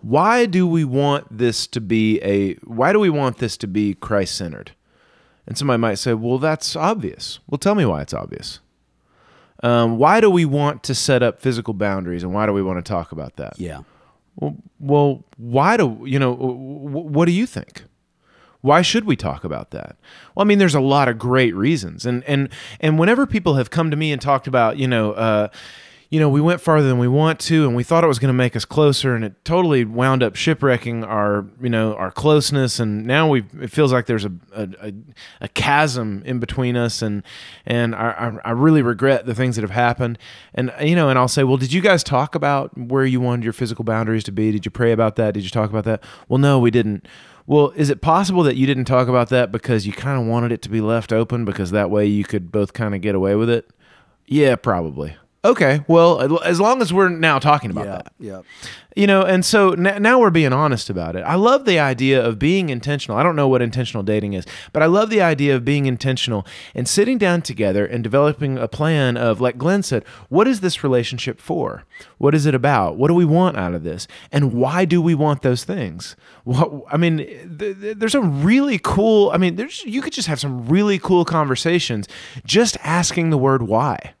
[0.00, 3.94] Why do we want this to be a why do we want this to be
[3.94, 4.72] Christ centered?
[5.46, 7.38] And somebody might say, well, that's obvious.
[7.48, 8.60] Well, tell me why it's obvious.
[9.62, 12.84] Um, why do we want to set up physical boundaries and why do we want
[12.84, 13.58] to talk about that?
[13.58, 13.80] Yeah.
[14.36, 17.84] Well, well why do, you know, what do you think?
[18.62, 19.96] Why should we talk about that?
[20.34, 22.06] Well, I mean, there's a lot of great reasons.
[22.06, 22.48] And, and,
[22.80, 25.48] and whenever people have come to me and talked about, you know, uh,
[26.14, 28.28] you know, we went farther than we want to, and we thought it was going
[28.28, 32.78] to make us closer, and it totally wound up shipwrecking our, you know, our closeness.
[32.78, 34.92] And now we, it feels like there's a a,
[35.40, 37.24] a, chasm in between us, and
[37.66, 38.10] and I,
[38.44, 40.20] I, I really regret the things that have happened.
[40.54, 43.42] And you know, and I'll say, well, did you guys talk about where you wanted
[43.42, 44.52] your physical boundaries to be?
[44.52, 45.34] Did you pray about that?
[45.34, 46.04] Did you talk about that?
[46.28, 47.08] Well, no, we didn't.
[47.44, 50.52] Well, is it possible that you didn't talk about that because you kind of wanted
[50.52, 53.34] it to be left open because that way you could both kind of get away
[53.34, 53.68] with it?
[54.26, 55.16] Yeah, probably.
[55.44, 57.92] Okay, well, as long as we're now talking about Yeah.
[57.96, 58.12] that.
[58.18, 58.40] Yeah.
[58.96, 61.20] You know, and so n- now we're being honest about it.
[61.26, 63.18] I love the idea of being intentional.
[63.18, 66.46] I don't know what intentional dating is, but I love the idea of being intentional
[66.74, 70.82] and sitting down together and developing a plan of, like Glenn said, what is this
[70.82, 71.82] relationship for?
[72.18, 72.96] What is it about?
[72.96, 74.06] What do we want out of this?
[74.32, 76.14] And why do we want those things?
[76.44, 80.28] What, I mean, th- th- there's some really cool, I mean, there's you could just
[80.28, 82.06] have some really cool conversations
[82.46, 84.14] just asking the word why.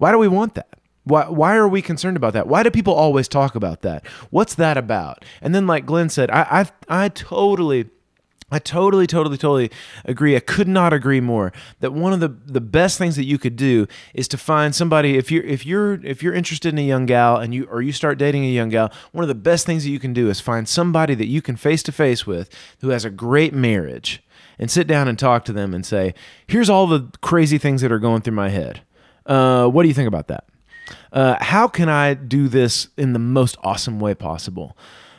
[0.00, 0.78] Why do we want that?
[1.04, 2.48] Why, why are we concerned about that?
[2.48, 4.06] Why do people always talk about that?
[4.30, 5.26] What's that about?
[5.42, 7.90] And then, like Glenn said, I, I, I totally
[8.50, 9.70] I totally, totally, totally
[10.04, 10.34] agree.
[10.34, 11.52] I could not agree more.
[11.80, 15.18] That one of the the best things that you could do is to find somebody
[15.18, 17.92] if you're if you're if you're interested in a young gal and you or you
[17.92, 20.40] start dating a young gal, one of the best things that you can do is
[20.40, 22.48] find somebody that you can face to face with
[22.80, 24.22] who has a great marriage
[24.58, 26.14] and sit down and talk to them and say,
[26.46, 28.80] "Here's all the crazy things that are going through my head.
[29.26, 30.44] Uh, what do you think about that?
[31.12, 34.76] Uh, how can I do this in the most awesome way possible?"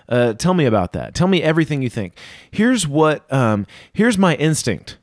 [0.09, 1.15] Uh, tell me about that.
[1.15, 2.13] Tell me everything you think.
[2.51, 3.31] Here's what.
[3.31, 4.97] Um, here's my instinct.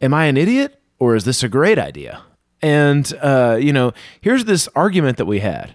[0.00, 2.22] Am I an idiot or is this a great idea?
[2.60, 5.74] And uh, you know, here's this argument that we had.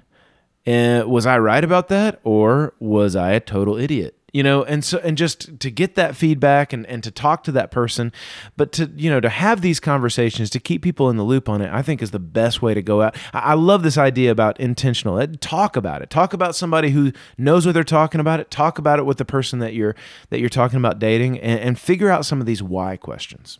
[0.65, 4.16] Uh, was I right about that or was I a total idiot?
[4.33, 7.51] You know, and so and just to get that feedback and, and to talk to
[7.53, 8.11] that person,
[8.57, 11.61] but to you know to have these conversations to keep people in the loop on
[11.61, 13.15] it, I think is the best way to go out.
[13.33, 15.17] I, love this idea about intentional.
[15.17, 16.09] Uh, Talk about it.
[16.09, 18.41] Talk about somebody who knows what they're talking about.
[18.41, 18.51] It.
[18.51, 19.95] Talk about it with the person that you're
[20.29, 23.59] that you're talking about dating, and, and figure out some of these why questions.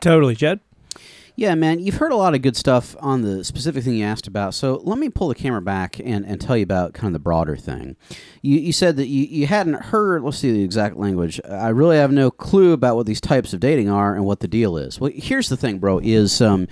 [0.00, 0.60] Totally, Jed.
[1.38, 4.26] Yeah, man, you've heard a lot of good stuff on the specific thing you asked
[4.26, 4.54] about.
[4.54, 7.20] So let me pull the camera back and, and tell you about kind of the
[7.20, 7.94] broader thing.
[8.42, 11.40] You, you said that you, you hadn't heard, let's see the exact language.
[11.48, 14.48] I really have no clue about what these types of dating are and what the
[14.48, 14.98] deal is.
[14.98, 16.66] Well, here's the thing, bro, is um,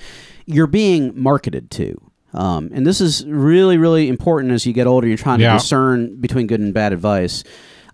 [0.46, 2.10] you're being marketed to.
[2.34, 5.06] Um, and this is really, really important as you get older.
[5.06, 7.44] You're trying to discern between good and bad advice.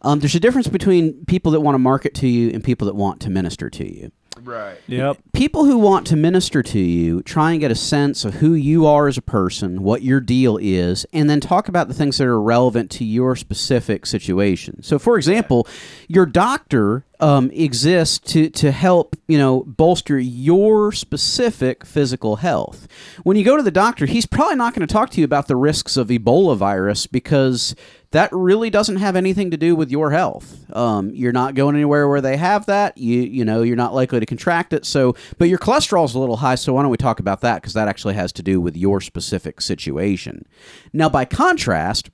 [0.00, 2.94] Um, there's a difference between people that want to market to you and people that
[2.94, 4.10] want to minister to you
[4.44, 4.78] Right.
[4.86, 5.18] Yep.
[5.32, 8.86] people who want to minister to you try and get a sense of who you
[8.86, 12.26] are as a person, what your deal is, and then talk about the things that
[12.26, 14.82] are relevant to your specific situation.
[14.82, 15.66] So, for example,
[16.08, 22.88] your doctor um, to to help you know bolster your specific physical health.
[23.22, 25.46] When you go to the doctor, he's probably not going to talk to you about
[25.46, 27.76] the risks of Ebola virus because
[28.10, 30.66] that really doesn't have anything to do with your health.
[30.74, 32.98] Um, you're not going anywhere where they have that.
[32.98, 34.84] You you know you're not likely to contract it.
[34.84, 36.56] So, but your cholesterol's a little high.
[36.56, 37.62] So why don't we talk about that?
[37.62, 40.44] Because that actually has to do with your specific situation.
[40.92, 42.10] Now, by contrast.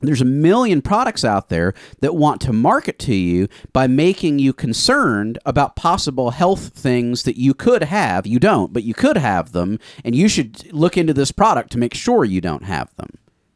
[0.00, 4.52] There's a million products out there that want to market to you by making you
[4.52, 8.26] concerned about possible health things that you could have.
[8.26, 11.78] You don't, but you could have them, and you should look into this product to
[11.78, 13.10] make sure you don't have them.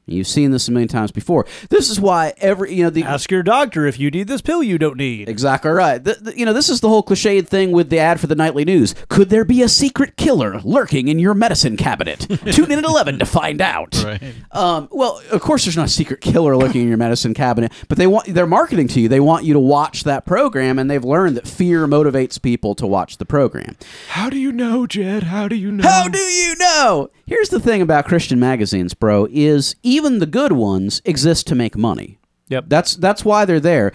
[0.08, 1.46] You've seen this a million times before.
[1.70, 4.62] This is why every you know the Ask your doctor if you need this pill
[4.62, 5.28] you don't need.
[5.28, 6.02] Exactly right.
[6.02, 8.34] The, the- you know, this is the whole cliched thing with the ad for the
[8.34, 8.94] nightly news.
[9.08, 12.20] Could there be a secret killer lurking in your medicine cabinet?
[12.52, 14.02] Tune in at 11 to find out.
[14.04, 14.22] Right.
[14.52, 17.98] Um, well, of course, there's not a secret killer lurking in your medicine cabinet, but
[17.98, 19.08] they want they're marketing to you.
[19.08, 22.86] They want you to watch that program, and they've learned that fear motivates people to
[22.86, 23.76] watch the program.
[24.08, 25.24] How do you know, Jed?
[25.24, 25.88] How do you know?
[25.88, 27.10] How do you know?
[27.26, 31.76] Here's the thing about Christian magazines, bro, is even the good ones exist to make
[31.76, 32.17] money.
[32.48, 32.64] Yep.
[32.68, 33.92] That's that's why they're there.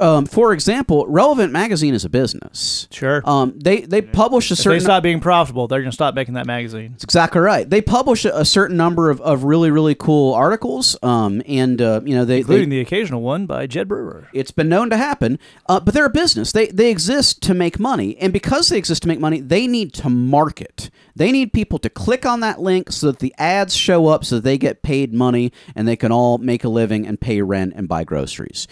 [0.00, 2.88] Um, for example, Relevant Magazine is a business.
[2.90, 3.22] Sure.
[3.24, 4.60] Um, they they publish a certain.
[4.60, 4.86] if they certain.
[4.86, 6.92] stop being profitable, they're going to stop making that magazine.
[6.92, 7.68] That's exactly right.
[7.68, 10.96] They publish a, a certain number of, of really really cool articles.
[11.02, 14.28] Um, and uh, you know they, they Including the occasional one by Jed Brewer.
[14.32, 16.52] it's been known to happen, uh, but they're a business.
[16.52, 19.92] They they exist to make money, and because they exist to make money, they need
[19.94, 20.90] to market.
[21.16, 24.36] They need people to click on that link so that the ads show up, so
[24.36, 27.72] that they get paid money and they can all make a living and pay rent
[27.76, 28.66] and buy groceries.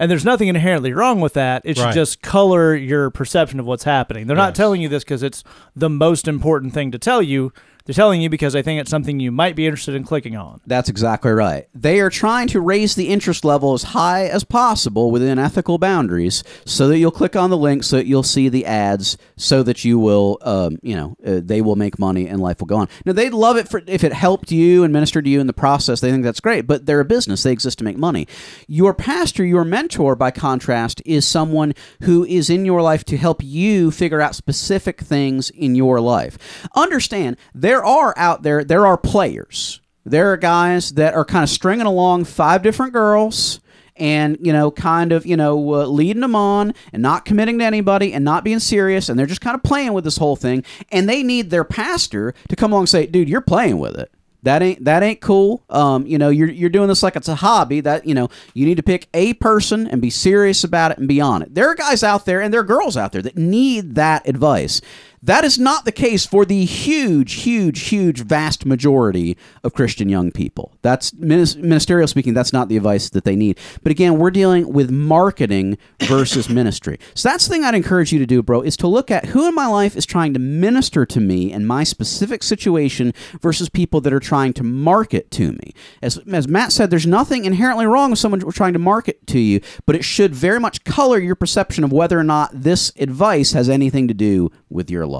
[0.00, 1.62] And there's nothing inherently wrong with that.
[1.64, 1.94] It should Right.
[1.94, 4.26] just color your perception of what's happening.
[4.26, 4.56] They're not Yes.
[4.56, 5.44] telling you this because it's
[5.76, 7.52] the most important thing to tell you.
[7.86, 10.62] They're telling you because they think it's something you might be interested in clicking on.
[10.66, 11.68] That's exactly right.
[11.74, 16.42] They are trying to raise the interest level as high as possible within ethical boundaries
[16.64, 19.84] so that you'll click on the link, so that you'll see the ads, so that
[19.84, 22.88] you will, um, you know, uh, they will make money and life will go on.
[23.04, 25.52] Now, they'd love it for if it helped you and ministered to you in the
[25.52, 26.00] process.
[26.00, 27.42] They think that's great, but they're a business.
[27.42, 28.26] They exist to make money.
[28.66, 33.44] Your pastor, your mentor, by contrast, is someone who is in your life to help
[33.44, 36.38] you figure out specific things in your life.
[36.74, 39.80] Understand, there are out there, there are players.
[40.04, 43.60] There are guys that are kind of stringing along five different girls
[43.96, 47.64] and, you know, kind of, you know, uh, leading them on and not committing to
[47.64, 49.08] anybody and not being serious.
[49.08, 50.62] And they're just kind of playing with this whole thing.
[50.92, 54.10] And they need their pastor to come along and say, dude, you're playing with it.
[54.44, 55.64] That ain't that ain't cool.
[55.70, 57.80] Um, you know, you're you're doing this like it's a hobby.
[57.80, 61.08] That you know, you need to pick a person and be serious about it and
[61.08, 61.54] be on it.
[61.54, 64.82] There are guys out there and there are girls out there that need that advice.
[65.24, 70.30] That is not the case for the huge, huge, huge, vast majority of Christian young
[70.30, 70.74] people.
[70.82, 72.34] That's ministerial speaking.
[72.34, 73.58] That's not the advice that they need.
[73.82, 76.98] But again, we're dealing with marketing versus ministry.
[77.14, 79.48] So that's the thing I'd encourage you to do, bro, is to look at who
[79.48, 84.02] in my life is trying to minister to me in my specific situation versus people
[84.02, 85.72] that are trying to market to me.
[86.02, 89.62] As as Matt said, there's nothing inherently wrong with someone trying to market to you,
[89.86, 93.70] but it should very much color your perception of whether or not this advice has
[93.70, 95.13] anything to do with your life.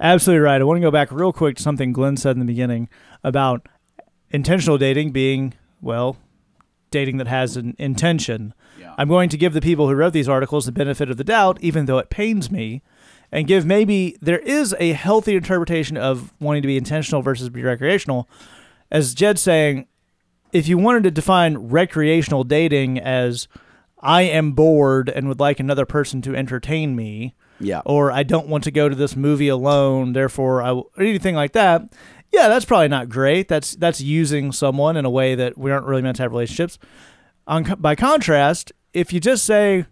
[0.00, 0.60] Absolutely right.
[0.60, 2.88] I want to go back real quick to something Glenn said in the beginning
[3.22, 3.68] about
[4.30, 6.16] intentional dating being, well,
[6.90, 8.54] dating that has an intention.
[8.98, 11.58] I'm going to give the people who wrote these articles the benefit of the doubt,
[11.60, 12.82] even though it pains me,
[13.32, 17.62] and give maybe there is a healthy interpretation of wanting to be intentional versus be
[17.62, 18.28] recreational.
[18.90, 19.86] As Jed's saying,
[20.52, 23.48] if you wanted to define recreational dating as
[24.00, 27.82] I am bored and would like another person to entertain me, Yeah.
[27.84, 31.34] or I don't want to go to this movie alone, therefore I will, or anything
[31.34, 31.82] like that.
[32.32, 33.46] Yeah, that's probably not great.
[33.48, 36.78] That's that's using someone in a way that we aren't really meant to have relationships.
[37.46, 39.86] On by contrast, if you just say,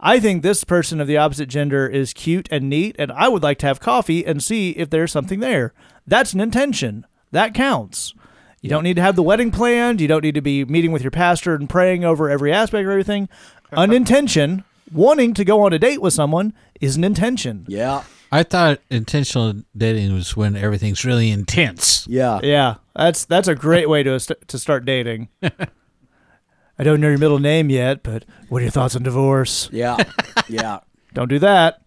[0.00, 3.42] "I think this person of the opposite gender is cute and neat, and I would
[3.44, 5.72] like to have coffee and see if there's something there,"
[6.06, 7.06] that's an intention.
[7.30, 8.12] That counts.
[8.60, 10.00] You don't need to have the wedding planned.
[10.00, 12.90] You don't need to be meeting with your pastor and praying over every aspect of
[12.90, 13.28] everything.
[13.72, 17.64] An intention, wanting to go on a date with someone, is an intention.
[17.68, 18.04] Yeah.
[18.32, 22.06] I thought intentional dating was when everything's really intense.
[22.08, 22.40] Yeah.
[22.42, 25.28] Yeah, that's that's a great way to to start dating.
[25.42, 29.68] I don't know your middle name yet, but what are your thoughts on divorce?
[29.72, 29.96] Yeah.
[30.46, 30.80] Yeah.
[31.14, 31.80] Don't do that.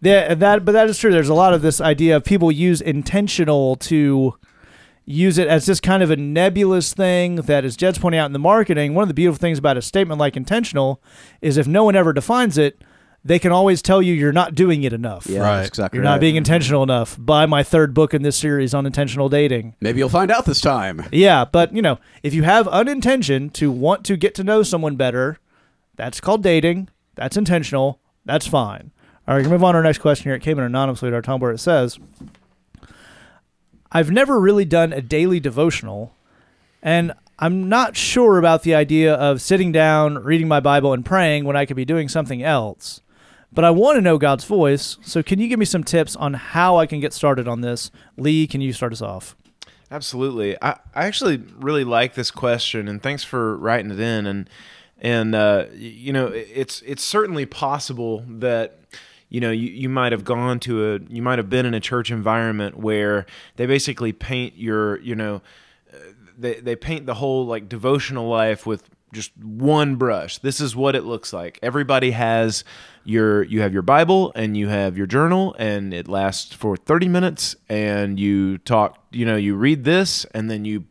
[0.00, 1.10] Yeah, that but that is true.
[1.12, 4.34] There's a lot of this idea of people use intentional to
[5.06, 8.32] use it as just kind of a nebulous thing that as Jed's pointing out in
[8.32, 11.00] the marketing, one of the beautiful things about a statement like intentional
[11.40, 12.82] is if no one ever defines it,
[13.24, 15.26] they can always tell you you're not doing it enough.
[15.26, 15.40] Yeah.
[15.40, 15.66] Right.
[15.66, 16.12] Exactly You're right.
[16.12, 16.38] not being mm-hmm.
[16.38, 17.16] intentional enough.
[17.18, 19.74] Buy my third book in this series on intentional dating.
[19.80, 21.04] Maybe you'll find out this time.
[21.10, 24.96] Yeah, but you know, if you have unintention to want to get to know someone
[24.96, 25.38] better,
[25.96, 26.88] that's called dating.
[27.14, 28.00] That's intentional.
[28.24, 28.92] That's fine.
[29.26, 30.34] All right, we can move on to our next question here.
[30.34, 31.52] It came in anonymously at our Tumblr.
[31.52, 31.98] It says,
[33.92, 36.14] I've never really done a daily devotional,
[36.82, 41.44] and I'm not sure about the idea of sitting down, reading my Bible, and praying
[41.44, 43.00] when I could be doing something else.
[43.52, 46.34] But I want to know God's voice, so can you give me some tips on
[46.34, 47.90] how I can get started on this?
[48.16, 49.36] Lee, can you start us off?
[49.90, 50.60] Absolutely.
[50.60, 54.26] I, I actually really like this question, and thanks for writing it in.
[54.26, 54.50] And
[54.98, 58.85] and uh, you know, it's it's certainly possible that
[59.36, 61.80] you know you, you might have gone to a you might have been in a
[61.80, 63.26] church environment where
[63.56, 65.42] they basically paint your you know
[65.92, 65.98] uh,
[66.38, 70.38] they they paint the whole like devotional life with just one brush.
[70.38, 71.58] This is what it looks like.
[71.62, 72.64] Everybody has
[73.04, 77.08] your you have your Bible and you have your journal and it lasts for 30
[77.08, 80.84] minutes and you talk, you know, you read this and then you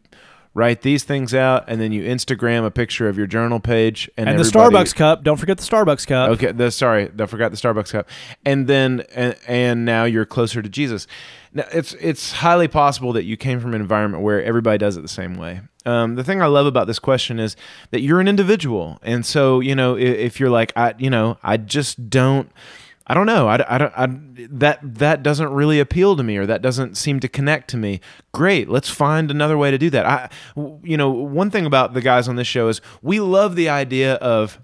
[0.55, 4.27] write these things out and then you Instagram a picture of your journal page and,
[4.27, 5.21] And the Starbucks cup.
[5.23, 6.29] Don't forget the Starbucks cup.
[6.31, 8.09] Okay, the, sorry, I forgot the Starbucks cup.
[8.45, 11.07] And then and, and now you're closer to Jesus.
[11.53, 15.01] Now it's it's highly possible that you came from an environment where everybody does it
[15.01, 15.61] the same way.
[15.85, 17.55] Um, the thing I love about this question is
[17.91, 21.37] that you're an individual, and so you know if, if you're like I, you know,
[21.43, 22.49] I just don't.
[23.07, 23.47] I don't know.
[23.47, 23.93] I, I don't.
[23.95, 24.07] I,
[24.49, 28.01] that that doesn't really appeal to me, or that doesn't seem to connect to me.
[28.31, 28.67] Great.
[28.67, 30.05] Let's find another way to do that.
[30.05, 30.29] I,
[30.83, 34.15] you know, one thing about the guys on this show is we love the idea
[34.15, 34.59] of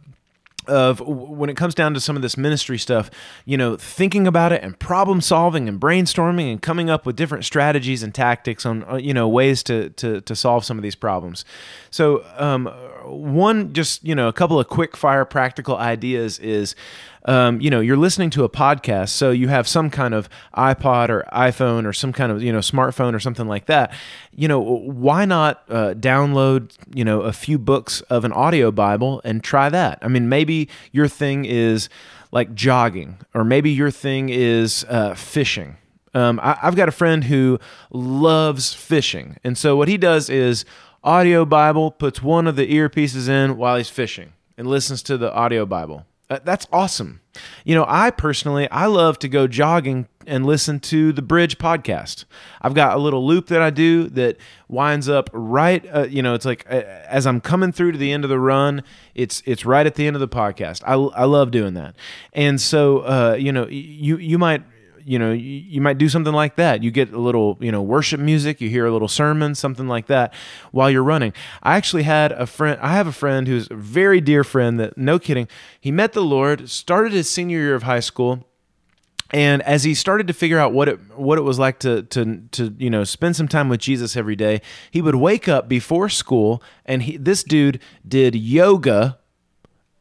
[0.67, 3.09] of when it comes down to some of this ministry stuff,
[3.45, 7.45] you know, thinking about it and problem solving and brainstorming and coming up with different
[7.45, 10.95] strategies and tactics on uh, you know ways to to to solve some of these
[10.95, 11.45] problems.
[11.89, 12.67] So, um,
[13.11, 16.75] one just you know a couple of quick fire practical ideas is.
[17.23, 21.09] Um, you know, you're listening to a podcast, so you have some kind of iPod
[21.09, 23.93] or iPhone or some kind of you know smartphone or something like that.
[24.35, 29.21] You know, why not uh, download you know a few books of an audio Bible
[29.23, 29.99] and try that?
[30.01, 31.89] I mean, maybe your thing is
[32.31, 35.77] like jogging, or maybe your thing is uh, fishing.
[36.13, 37.59] Um, I, I've got a friend who
[37.91, 40.65] loves fishing, and so what he does is
[41.03, 45.33] audio Bible, puts one of the earpieces in while he's fishing, and listens to the
[45.33, 46.05] audio Bible.
[46.29, 47.19] Uh, that's awesome.
[47.65, 52.23] You know, I personally I love to go jogging and listen to the Bridge podcast.
[52.61, 54.37] I've got a little loop that I do that
[54.69, 55.85] winds up right.
[55.93, 58.39] Uh, you know, it's like uh, as I'm coming through to the end of the
[58.39, 58.83] run,
[59.13, 60.83] it's it's right at the end of the podcast.
[60.85, 61.95] I, I love doing that,
[62.31, 64.63] and so uh, you know, you you might
[65.05, 67.81] you know you, you might do something like that you get a little you know
[67.81, 70.33] worship music you hear a little sermon something like that
[70.71, 71.33] while you're running
[71.63, 74.97] i actually had a friend i have a friend who's a very dear friend that
[74.97, 75.47] no kidding
[75.79, 78.45] he met the lord started his senior year of high school
[79.33, 82.41] And as he started to figure out what it what it was like to to
[82.51, 86.09] to you know spend some time with Jesus every day, he would wake up before
[86.09, 89.17] school, and he this dude did yoga,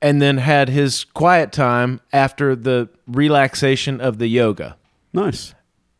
[0.02, 4.76] and then had his quiet time after the relaxation of the yoga.
[5.12, 5.54] Nice.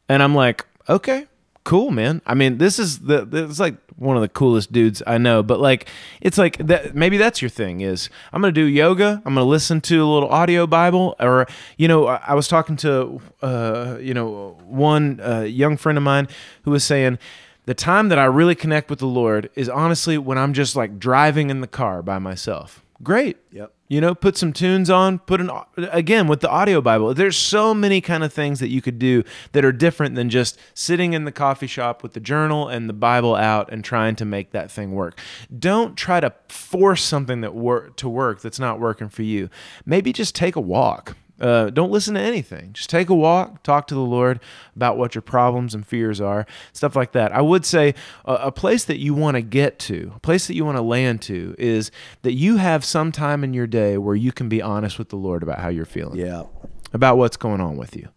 [0.09, 1.27] And I'm like, okay,
[1.65, 2.23] cool, man.
[2.27, 5.43] I mean, this is the it's like one of the coolest dudes I know.
[5.43, 5.89] But like,
[6.21, 6.95] it's like that.
[6.95, 7.81] Maybe that's your thing.
[7.81, 9.23] Is I'm gonna do yoga.
[9.25, 11.47] I'm gonna listen to a little audio Bible, or
[11.77, 16.05] you know, I, I was talking to uh, you know one uh, young friend of
[16.05, 16.29] mine
[16.65, 17.19] who was saying.
[17.67, 20.99] The time that I really connect with the Lord is honestly when I'm just like
[20.99, 22.83] driving in the car by myself.
[23.03, 23.39] Great.
[23.51, 23.73] Yep.
[23.89, 27.15] You know, put some tunes on, put an again with the audio Bible.
[27.15, 30.59] There's so many kind of things that you could do that are different than just
[30.75, 34.25] sitting in the coffee shop with the journal and the Bible out and trying to
[34.25, 35.19] make that thing work.
[35.59, 39.49] Don't try to force something that work to work that's not working for you.
[39.87, 41.17] Maybe just take a walk.
[41.41, 42.73] Uh, don't listen to anything.
[42.73, 44.41] Just take a walk, talk to the Lord
[44.77, 47.33] about what your problems and fears are, stuff like that.
[47.33, 50.55] I would say a, a place that you want to get to, a place that
[50.55, 51.91] you want to land to, is
[52.23, 55.17] that you have some time in your day where you can be honest with the
[55.17, 56.45] Lord about how you're feeling Yeah.
[56.93, 58.09] about what's going on with you,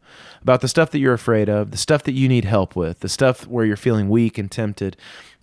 [0.41, 3.09] about the stuff that you're afraid of, the stuff that you need help with, the
[3.09, 4.97] stuff where you're feeling weak and tempted,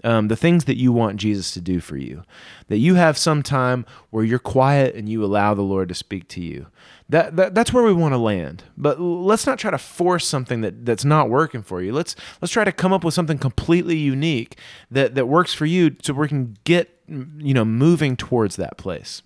[0.05, 2.23] um, the things that you want Jesus to do for you.
[2.69, 6.29] That you have some time where you're quiet and you allow the Lord to speak
[6.29, 6.67] to you.
[7.09, 8.65] That, that that's where we want to land.
[8.77, 11.93] But let's not try to force something that, that's not working for you.
[11.93, 14.57] Let's let's try to come up with something completely unique
[14.91, 19.23] that that works for you, so we can get you know moving towards that place.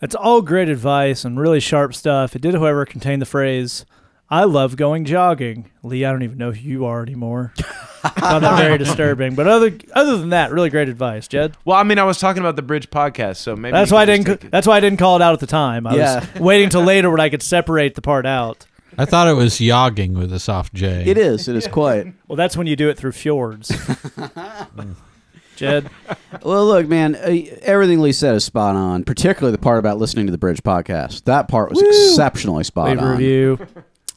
[0.00, 2.34] That's all great advice and really sharp stuff.
[2.34, 3.84] It did, however, contain the phrase,
[4.30, 5.70] I love going jogging.
[5.82, 7.52] Lee, I don't even know who you are anymore.
[7.56, 9.34] Found that very disturbing.
[9.34, 11.56] But other other than that, really great advice, Jed.
[11.64, 14.06] Well, I mean, I was talking about the Bridge podcast, so maybe That's why I
[14.06, 14.26] didn't.
[14.26, 14.50] take.
[14.50, 15.86] That's why I didn't call it out at the time.
[15.86, 16.20] I Yeah.
[16.34, 18.66] was waiting till later when I could separate the part out.
[18.96, 21.04] I thought it was yogging with a soft J.
[21.06, 21.48] It is.
[21.48, 22.12] It is quite.
[22.28, 23.68] Well, that's when you do it through fjords.
[25.56, 25.90] Jed,
[26.42, 30.24] Well, look, man, uh, everything Lee said is spot on, particularly the part about listening
[30.26, 31.24] to the Bridge podcast.
[31.24, 33.10] That part was exceptionally spot leave on.
[33.10, 33.58] review.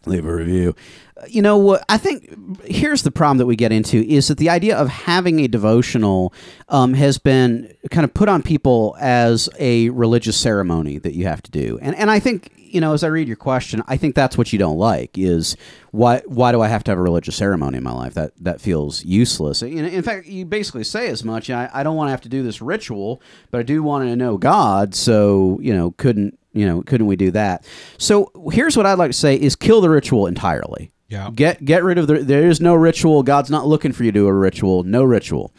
[0.06, 0.76] Leave a review.
[1.18, 1.84] Uh, You know what?
[1.88, 2.36] I think
[2.66, 6.34] here's the problem that we get into is that the idea of having a devotional
[6.70, 11.42] um, has been kind of put on people as a religious ceremony that you have
[11.44, 14.16] to do, and and I think you know as I read your question, I think
[14.16, 15.56] that's what you don't like is
[15.92, 18.14] why why do I have to have a religious ceremony in my life?
[18.16, 19.62] That that feels useless.
[19.62, 21.50] In, in fact, you basically say as much.
[21.50, 23.22] I, I don't want to have to do this ritual,
[23.52, 24.96] but I do want to know God.
[24.96, 27.66] So you know, couldn't you know couldn't we do that?
[27.98, 30.92] So here's what I'd like to say: is kill the ritual entirely.
[31.10, 31.30] Yeah.
[31.34, 32.20] Get get rid of the.
[32.20, 33.22] There is no ritual.
[33.22, 34.84] God's not looking for you to do a ritual.
[34.84, 35.54] No ritual.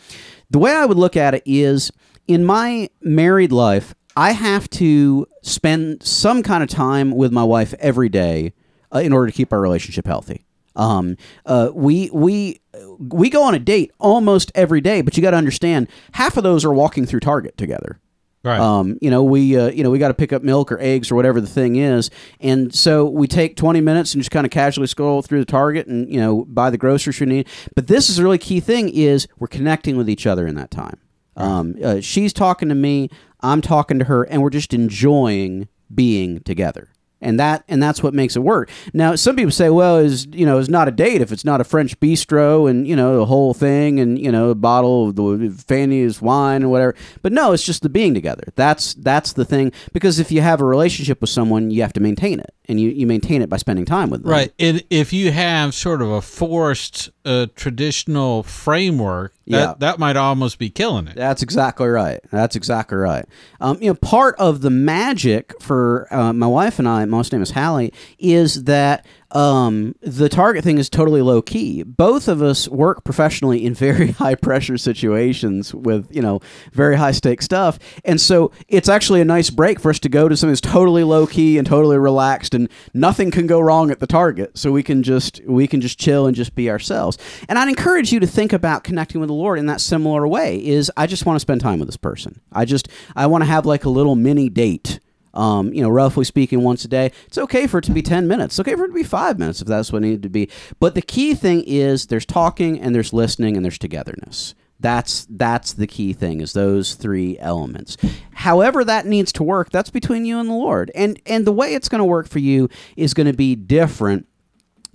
[0.50, 1.92] The way I would look at it is
[2.26, 7.74] in my married life, I have to spend some kind of time with my wife
[7.78, 8.52] every day
[8.94, 10.44] uh, in order to keep our relationship healthy.
[10.76, 12.60] Um, uh, we we
[12.98, 16.42] we go on a date almost every day, but you got to understand half of
[16.42, 18.00] those are walking through Target together.
[18.42, 18.60] Right.
[18.60, 21.10] Um, you know, we uh, you know we got to pick up milk or eggs
[21.10, 22.10] or whatever the thing is,
[22.40, 25.86] and so we take twenty minutes and just kind of casually scroll through the Target
[25.86, 27.48] and you know buy the groceries we need.
[27.74, 30.70] But this is a really key thing: is we're connecting with each other in that
[30.70, 30.98] time.
[31.36, 33.08] Um, uh, she's talking to me,
[33.44, 36.88] I'm talking to her, and we're just enjoying being together.
[37.20, 38.70] And that and that's what makes it work.
[38.92, 41.60] Now, some people say, well, is you know, it's not a date if it's not
[41.60, 45.16] a French bistro and you know the whole thing and you know a bottle of
[45.16, 46.94] the Fanny's wine and whatever.
[47.22, 48.44] But no, it's just the being together.
[48.56, 49.72] That's that's the thing.
[49.94, 52.88] Because if you have a relationship with someone, you have to maintain it, and you,
[52.90, 54.30] you maintain it by spending time with them.
[54.30, 54.52] Right.
[54.58, 59.74] It, if you have sort of a forced uh, traditional framework, that, Yeah.
[59.78, 61.14] that might almost be killing it.
[61.16, 62.20] That's exactly right.
[62.30, 63.26] That's exactly right.
[63.60, 67.32] Um, you know, part of the magic for uh, my wife and I, my wife's
[67.32, 69.04] name is Hallie, is that
[69.34, 71.82] um, the target thing is totally low key.
[71.82, 76.40] Both of us work professionally in very high pressure situations with you know
[76.72, 80.28] very high stake stuff, and so it's actually a nice break for us to go
[80.28, 83.98] to something that's totally low key and totally relaxed, and nothing can go wrong at
[83.98, 84.56] the target.
[84.56, 87.18] So we can just we can just chill and just be ourselves.
[87.48, 90.64] And I'd encourage you to think about connecting with the Lord in that similar way.
[90.64, 92.40] Is I just want to spend time with this person.
[92.52, 95.00] I just I want to have like a little mini date
[95.34, 97.12] um, you know, roughly speaking, once a day.
[97.26, 98.54] It's okay for it to be 10 minutes.
[98.54, 100.48] It's okay for it to be five minutes if that's what it needed to be.
[100.80, 104.54] But the key thing is there's talking and there's listening and there's togetherness.
[104.80, 107.96] That's that's the key thing is those three elements.
[108.32, 110.90] However that needs to work, that's between you and the Lord.
[110.94, 114.26] And and the way it's going to work for you is going to be different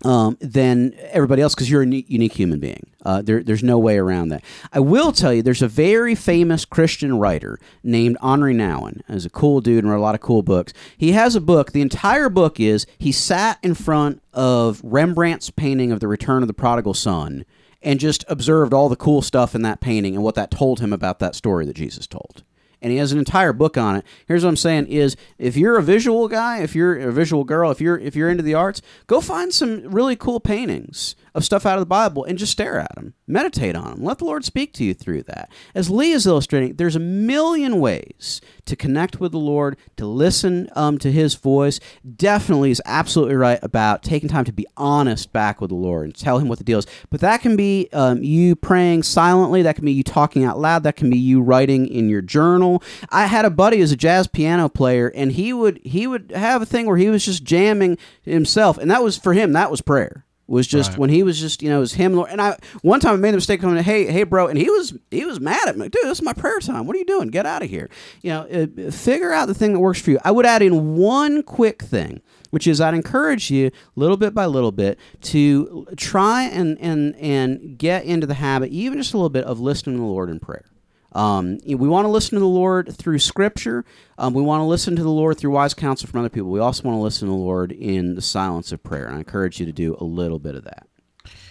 [0.06, 2.90] um, than everybody else because you're a unique human being.
[3.06, 4.44] Uh, there, there's no way around that.
[4.74, 9.02] I will tell you, there's a very famous Christian writer named Henri Nouwen.
[9.08, 10.74] He's a cool dude and wrote a lot of cool books.
[10.98, 11.72] He has a book.
[11.72, 16.48] The entire book is he sat in front of Rembrandt's painting of the Return of
[16.48, 17.46] the Prodigal Son
[17.82, 20.92] and just observed all the cool stuff in that painting and what that told him
[20.92, 22.44] about that story that Jesus told
[22.82, 24.06] and he has an entire book on it.
[24.28, 27.72] Here's what I'm saying: is if you're a visual guy, if you're a visual girl,
[27.72, 31.66] if you're if you're into the arts, go find some really cool paintings of stuff
[31.66, 34.46] out of the Bible and just stare at them, meditate on them, let the Lord
[34.46, 35.52] speak to you through that.
[35.74, 40.70] As Lee is illustrating, there's a million ways to connect with the Lord, to listen
[40.76, 41.80] um, to His voice.
[42.16, 46.16] Definitely is absolutely right about taking time to be honest back with the Lord and
[46.16, 46.88] tell Him what the deal is.
[47.10, 49.62] But that can be um, you praying silently.
[49.62, 50.84] That can be you talking out loud.
[50.84, 52.84] That can be you writing in your journal.
[53.10, 56.62] I had a buddy who's a jazz piano player, and he would he would have
[56.62, 59.54] a thing where he was just jamming himself, and that was for him.
[59.54, 61.00] That was prayer was just Right.
[61.00, 62.30] when he was just you know it was him Lord.
[62.32, 64.94] and I one time I made the mistake coming hey hey bro and he was
[65.12, 65.90] he was mad at me.
[65.90, 66.88] Dude this is my prayer time.
[66.88, 67.30] What are you doing?
[67.30, 67.90] Get out of here.
[68.22, 70.20] You know uh, figure out the thing that works for you.
[70.26, 72.22] I would add in one quick thing
[72.52, 77.78] which is I'd encourage you little bit by little bit to try and and and
[77.78, 80.40] get into the habit even just a little bit of listening to the Lord in
[80.40, 80.66] prayer
[81.14, 83.84] um, we want to listen to the Lord through Scripture.
[84.18, 86.50] Um, we want to listen to the Lord through wise counsel from other people.
[86.50, 89.06] We also want to listen to the Lord in the silence of prayer.
[89.08, 90.88] And I encourage you to do a little bit of that.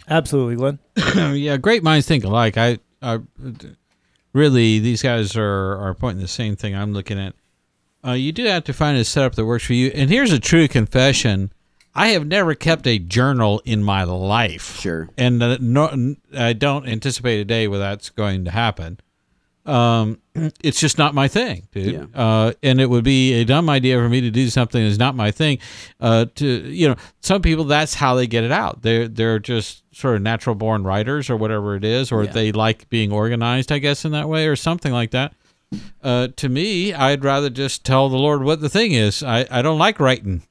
[0.08, 0.78] Absolutely, Glenn.
[1.36, 2.56] yeah, great minds think alike.
[2.56, 3.20] I, I
[4.32, 7.34] really these guys are are pointing the same thing I'm looking at.
[8.06, 9.88] Uh, you do have to find a setup that works for you.
[9.88, 11.52] And here's a true confession:
[11.94, 14.80] I have never kept a journal in my life.
[14.80, 15.10] Sure.
[15.18, 19.00] and uh, no, I don't anticipate a day where that's going to happen.
[19.68, 20.18] Um,
[20.64, 21.92] it's just not my thing, dude.
[21.94, 22.06] Yeah.
[22.20, 25.14] Uh, and it would be a dumb idea for me to do something that's not
[25.14, 25.58] my thing.
[26.00, 28.82] Uh, to you know, some people that's how they get it out.
[28.82, 32.32] They're they're just sort of natural born writers or whatever it is, or Yeah.
[32.32, 35.34] they like being organized, I guess, in that way, or something like that.
[36.02, 39.22] Uh, to me, I'd rather just tell the Lord what the thing is.
[39.22, 40.42] I, I don't like writing.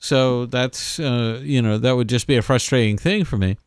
[0.00, 3.58] So that's, uh, you know, that would just be a frustrating thing for me.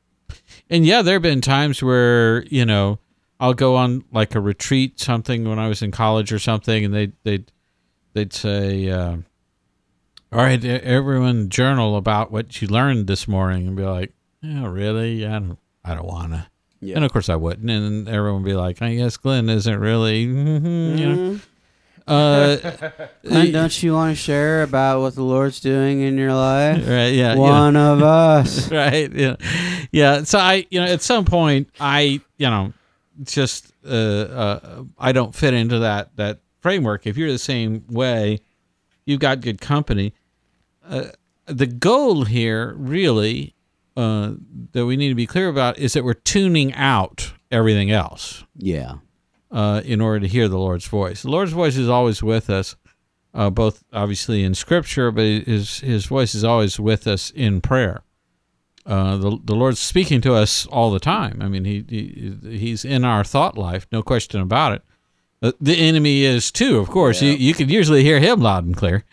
[0.69, 2.99] And yeah, there have been times where, you know,
[3.39, 6.93] I'll go on like a retreat, something when I was in college or something, and
[6.93, 7.51] they, they'd,
[8.13, 9.17] they'd say, uh,
[10.31, 15.25] all right, everyone journal about what you learned this morning and be like, yeah, really?
[15.25, 16.47] I don't, I don't want to.
[16.81, 16.95] Yeah.
[16.95, 17.69] And of course I wouldn't.
[17.69, 21.39] And everyone would be like, I guess Glenn isn't really, you know.
[22.07, 22.57] Uh,
[23.23, 26.77] And don't you want to share about what the Lord's doing in your life?
[26.87, 27.31] right, yeah.
[27.31, 27.41] you know.
[27.41, 28.71] One of us.
[28.71, 29.35] right yeah
[29.91, 32.73] yeah so i you know at some point i you know
[33.23, 38.39] just uh, uh i don't fit into that that framework if you're the same way
[39.05, 40.13] you've got good company
[40.87, 41.05] uh,
[41.45, 43.53] the goal here really
[43.97, 44.31] uh
[44.71, 48.95] that we need to be clear about is that we're tuning out everything else Yeah.
[49.51, 51.23] uh, in order to hear the Lord's voice.
[51.23, 52.75] The Lord's voice is always with us,
[53.33, 58.03] uh, both obviously in Scripture, but his his voice is always with us in prayer.
[58.89, 61.43] Uh, the the Lord's speaking to us all the time.
[61.43, 64.81] I mean, he, he he's in our thought life, no question about it.
[65.43, 67.21] Uh, the enemy is too, of course.
[67.21, 69.05] You you can usually hear him loud and clear.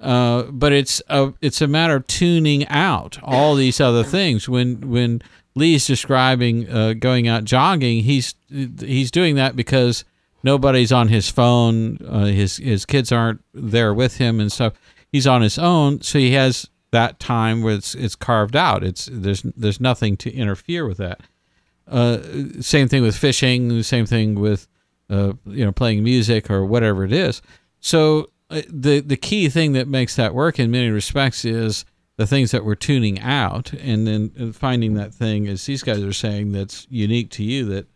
[0.00, 4.48] Uh, but it's a it's a matter of tuning out all these other things.
[4.48, 5.20] When when
[5.54, 10.06] Lee's describing uh, going out jogging, he's he's doing that because
[10.42, 11.98] nobody's on his phone.
[12.08, 14.72] Uh, his his kids aren't there with him and stuff.
[15.12, 18.82] He's on his own, so he has that time where it's it's carved out.
[18.82, 21.20] It's there's there's nothing to interfere with that.
[21.86, 22.18] Uh,
[22.60, 23.82] same thing with fishing.
[23.82, 24.68] Same thing with
[25.08, 27.42] uh, you know playing music or whatever it is.
[27.80, 31.84] So uh, the the key thing that makes that work in many respects is
[32.16, 36.02] the things that we're tuning out, and then uh, finding that thing, as these guys
[36.02, 37.86] are saying, that's unique to you that,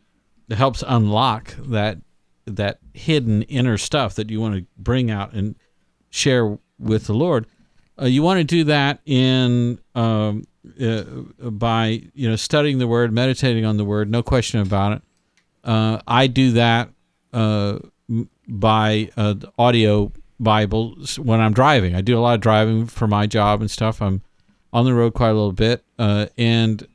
[0.49, 1.99] that helps unlock that
[2.47, 5.57] that hidden inner stuff that you want to bring out and
[6.09, 7.47] share with the Lord.
[8.01, 10.45] Uh, you want to do that in um,
[10.81, 11.03] uh,
[11.51, 15.03] by you know studying the Word, meditating on the Word, no question about it.
[15.63, 16.91] Uh, I do that
[17.33, 17.79] uh,
[18.49, 21.95] by uh, audio Bibles when I'm driving.
[21.95, 24.03] I do a lot of driving for my job and stuff.
[24.03, 24.23] I'm
[24.73, 26.87] on the road quite a little bit, uh, and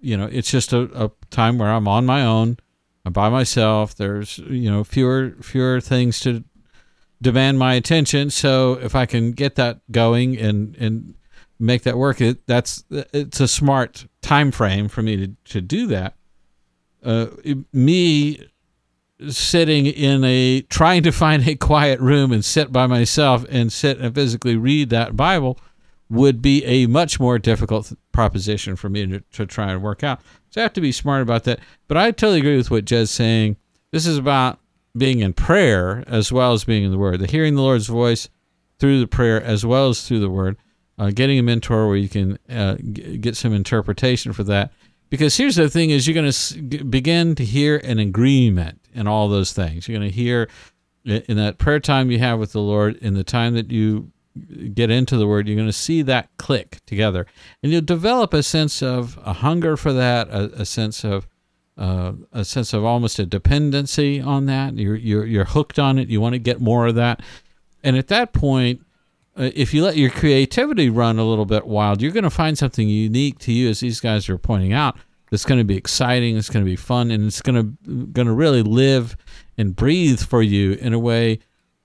[0.00, 2.56] you know it's just a, a time where I'm on my own,
[3.04, 3.94] I'm by myself.
[3.94, 6.44] There's you know fewer fewer things to
[7.20, 8.30] demand my attention.
[8.30, 11.14] So if I can get that going and and
[11.58, 15.86] make that work, it that's it's a smart time frame for me to to do
[15.88, 16.14] that.
[17.02, 18.48] Uh, it- me
[19.30, 23.98] sitting in a trying to find a quiet room and sit by myself and sit
[23.98, 25.58] and physically read that Bible
[26.08, 30.20] would be a much more difficult proposition for me to, to try and work out.
[30.50, 31.58] So I have to be smart about that.
[31.88, 33.56] But I totally agree with what Jed's saying.
[33.90, 34.60] This is about
[34.98, 37.20] being in prayer as well as being in the Word.
[37.20, 38.28] The hearing the Lord's voice
[38.78, 40.56] through the prayer as well as through the Word.
[40.98, 44.72] Uh, getting a mentor where you can uh, g- get some interpretation for that.
[45.10, 49.06] Because here's the thing: is you're going to s- begin to hear an agreement in
[49.06, 49.86] all those things.
[49.86, 50.48] You're going to hear
[51.04, 54.10] in that prayer time you have with the Lord, in the time that you
[54.74, 57.26] get into the Word, you're going to see that click together,
[57.62, 61.26] and you'll develop a sense of a hunger for that, a, a sense of
[61.78, 64.76] uh, a sense of almost a dependency on that.
[64.76, 66.08] You're you're you're hooked on it.
[66.08, 67.22] You want to get more of that,
[67.84, 68.80] and at that point,
[69.36, 72.58] uh, if you let your creativity run a little bit wild, you're going to find
[72.58, 74.96] something unique to you, as these guys are pointing out.
[75.30, 76.36] That's going to be exciting.
[76.36, 79.16] It's going to be fun, and it's going to going to really live
[79.56, 81.38] and breathe for you in a way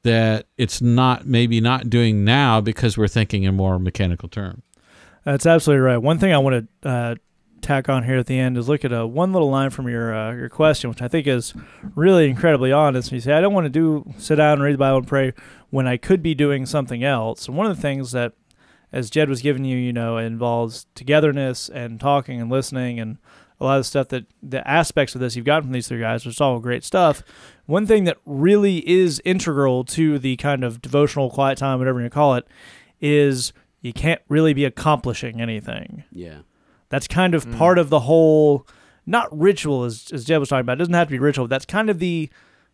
[0.03, 4.63] that it's not maybe not doing now because we're thinking in more mechanical terms.
[5.23, 5.97] That's absolutely right.
[5.97, 7.15] One thing I want to uh,
[7.63, 10.13] tack on here at the end is look at a one little line from your
[10.13, 11.53] uh, your question, which I think is
[11.95, 13.11] really incredibly honest.
[13.11, 15.33] You say, "I don't want to do sit down and read the Bible and pray
[15.69, 18.33] when I could be doing something else." And one of the things that,
[18.91, 23.17] as Jed was giving you, you know, involves togetherness and talking and listening and
[23.59, 25.99] a lot of the stuff that the aspects of this you've gotten from these three
[25.99, 27.23] guys, which is all great stuff.
[27.65, 32.09] One thing that really is integral to the kind of devotional quiet time, whatever you
[32.09, 32.45] call it,
[32.99, 36.03] is you can't really be accomplishing anything.
[36.11, 36.39] Yeah.
[36.93, 38.67] That's kind of part of the whole,
[39.07, 40.73] not ritual as as Jed was talking about.
[40.73, 41.47] It doesn't have to be ritual.
[41.47, 42.29] That's kind of the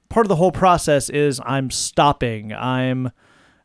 [0.10, 1.10] part of the whole process.
[1.10, 2.52] Is I'm stopping.
[2.52, 3.12] I'm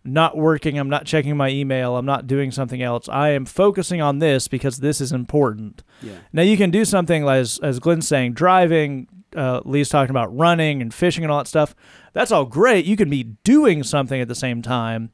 [0.04, 0.78] not working.
[0.78, 1.96] I'm not checking my email.
[1.96, 3.08] I'm not doing something else.
[3.08, 5.82] I am focusing on this because this is important.
[6.00, 6.18] Yeah.
[6.32, 9.08] Now you can do something like, as as Glenn's saying, driving.
[9.34, 11.74] Uh, Lee's talking about running and fishing and all that stuff.
[12.12, 12.84] That's all great.
[12.84, 15.10] You can be doing something at the same time,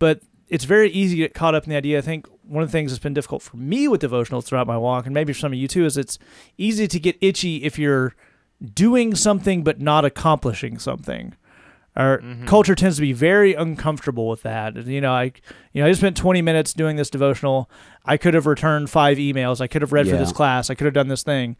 [0.00, 1.98] but it's very easy to get caught up in the idea.
[1.98, 4.76] I think one of the things that's been difficult for me with devotionals throughout my
[4.76, 6.18] walk, and maybe for some of you too, is it's
[6.58, 8.14] easy to get itchy if you're
[8.72, 11.34] doing something but not accomplishing something.
[11.96, 12.46] Our mm-hmm.
[12.46, 14.86] culture tends to be very uncomfortable with that.
[14.86, 15.32] You know, I
[15.72, 17.70] you know I just spent 20 minutes doing this devotional.
[18.04, 19.60] I could have returned five emails.
[19.60, 20.70] I could have read for this class.
[20.70, 21.56] I could have done this thing.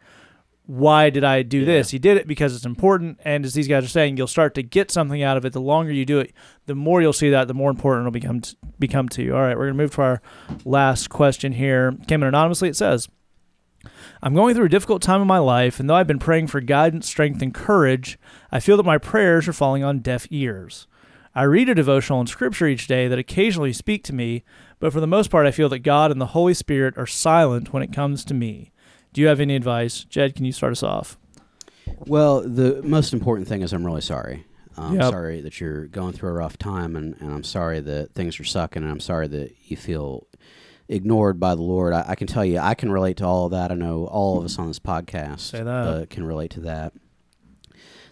[0.67, 1.93] Why did I do this?
[1.93, 4.63] You did it because it's important, and as these guys are saying, you'll start to
[4.63, 5.53] get something out of it.
[5.53, 6.33] The longer you do it,
[6.65, 9.35] the more you'll see that, the more important it'll become t- become to you.
[9.35, 10.21] All right, we're gonna move to our
[10.63, 11.95] last question here.
[12.07, 12.69] Came in anonymously.
[12.69, 13.07] It says,
[14.23, 16.61] I'm going through a difficult time in my life, and though I've been praying for
[16.61, 18.17] guidance, strength, and courage,
[18.51, 20.87] I feel that my prayers are falling on deaf ears.
[21.35, 24.43] I read a devotional in Scripture each day that occasionally speak to me,
[24.79, 27.71] but for the most part, I feel that God and the Holy Spirit are silent
[27.73, 28.71] when it comes to me.
[29.15, 30.03] Do you have any advice?
[30.03, 31.17] Jed, can you start us off?
[32.05, 34.43] Well, the most important thing is I'm really sorry.
[34.75, 35.03] I'm Yep.
[35.09, 38.43] sorry that you're going through a rough time, and, and I'm sorry that things are
[38.43, 40.27] sucking, and I'm sorry that you feel
[40.89, 41.93] ignored by the Lord.
[41.93, 43.71] I, I can tell you, I can relate to all of that.
[43.71, 45.53] I know all of us on this podcast.
[45.65, 46.91] Uh, can relate to that.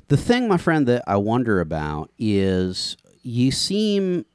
[0.08, 4.26] The thing, my friend, that I wonder about is you seem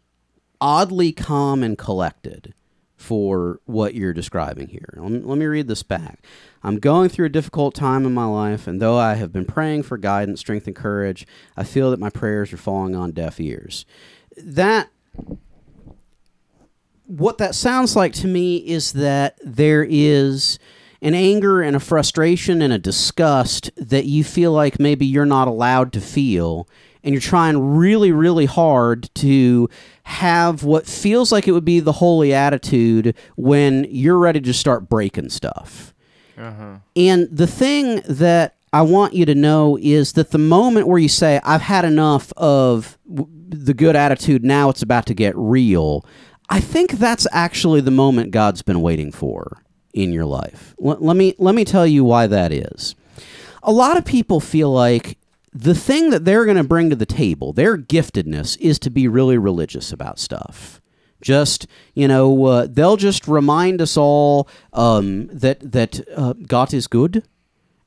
[0.60, 2.52] oddly calm and collected
[2.94, 4.92] for what you're describing here.
[4.98, 6.22] Let me, let me read this back.
[6.62, 9.84] I'm going through a difficult time in my life, and though I have been praying
[9.84, 13.86] for guidance, strength, and courage, I feel that my prayers are falling on deaf ears.
[14.36, 14.90] That
[17.06, 20.58] what that sounds like to me is that there is
[21.00, 25.48] an anger and a frustration and a disgust that you feel like maybe you're not
[25.48, 26.68] allowed to feel
[27.02, 29.70] and you're trying really really hard to
[30.02, 34.88] have what feels like it would be the holy attitude when you're ready to start
[34.88, 35.94] breaking stuff
[36.38, 36.76] Uh-huh.
[36.94, 41.08] and the thing that I want you to know is that the moment where you
[41.08, 46.04] say, I've had enough of w- the good attitude, now it's about to get real,
[46.50, 49.62] I think that's actually the moment God's been waiting for
[49.94, 50.74] in your life.
[50.84, 52.94] L- let, me, let me tell you why that is.
[53.62, 55.18] A lot of people feel like
[55.52, 59.08] the thing that they're going to bring to the table, their giftedness, is to be
[59.08, 60.80] really religious about stuff.
[61.20, 66.86] Just you know, uh, they'll just remind us all um, that that uh, God is
[66.86, 67.24] good,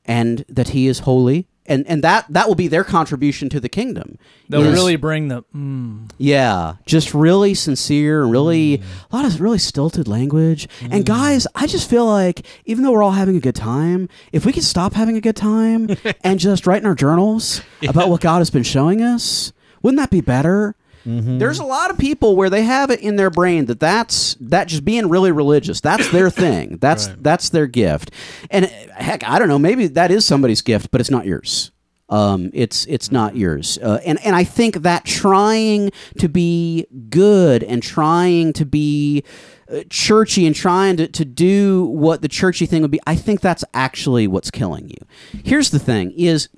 [0.06, 3.70] and that He is holy, and and that that will be their contribution to the
[3.70, 4.18] kingdom.
[4.50, 9.40] They'll is- really bring the mm, yeah, just really sincere and really a lot of
[9.40, 10.68] really stilted language.
[10.82, 14.46] And guys, I just feel like even though we're all having a good time, if
[14.46, 18.20] we could stop having a good time and just write in our journals about what
[18.22, 20.76] God has been showing us, wouldn't that be better?
[21.06, 24.68] There's a lot of people where they have it in their brain that that's that
[24.68, 25.82] just being really religious.
[25.82, 26.78] That's their thing.
[26.80, 28.12] That's that's their gift.
[28.50, 29.60] And heck, I don't know.
[29.60, 31.72] Maybe that is somebody's gift, but it's not yours.
[32.10, 33.80] Um, it's it's not yours.
[33.82, 39.24] Uh, and and I think that trying to be good and trying to be
[39.72, 43.40] uh, churchy and trying to, to do what the churchy thing would be, I think
[43.40, 44.98] that's actually what's killing you.
[45.46, 46.50] Here's the thing is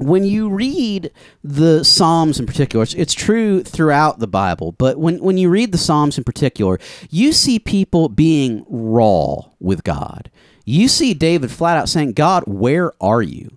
[0.00, 1.10] when you read
[1.44, 5.78] the Psalms in particular, it's, true throughout the Bible, but when, when you read the
[5.78, 6.78] Psalms in particular,
[7.10, 10.30] you see people being raw with God.
[10.64, 13.56] You see David flat out saying, God, where are you?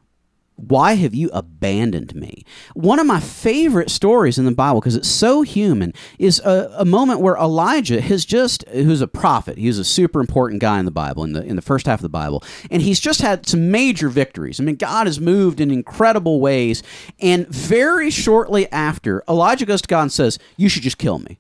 [0.56, 2.46] Why have you abandoned me?
[2.76, 6.86] One of my favorite stories in the Bible, because it's so human, is a, a
[6.86, 10.92] moment where Elijah has just, who's a prophet, he's a super important guy in the
[10.92, 13.72] Bible, in the, in the first half of the Bible, and he's just had some
[13.72, 14.60] major victories.
[14.60, 16.84] I mean, God has moved in incredible ways.
[17.20, 21.40] And very shortly after, Elijah goes to God and says, You should just kill me.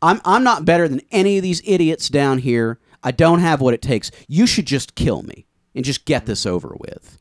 [0.00, 2.78] I'm, I'm not better than any of these idiots down here.
[3.02, 4.10] I don't have what it takes.
[4.28, 7.18] You should just kill me and just get this over with.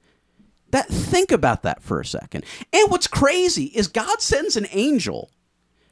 [0.73, 2.45] That think about that for a second.
[2.73, 5.29] And what's crazy is God sends an angel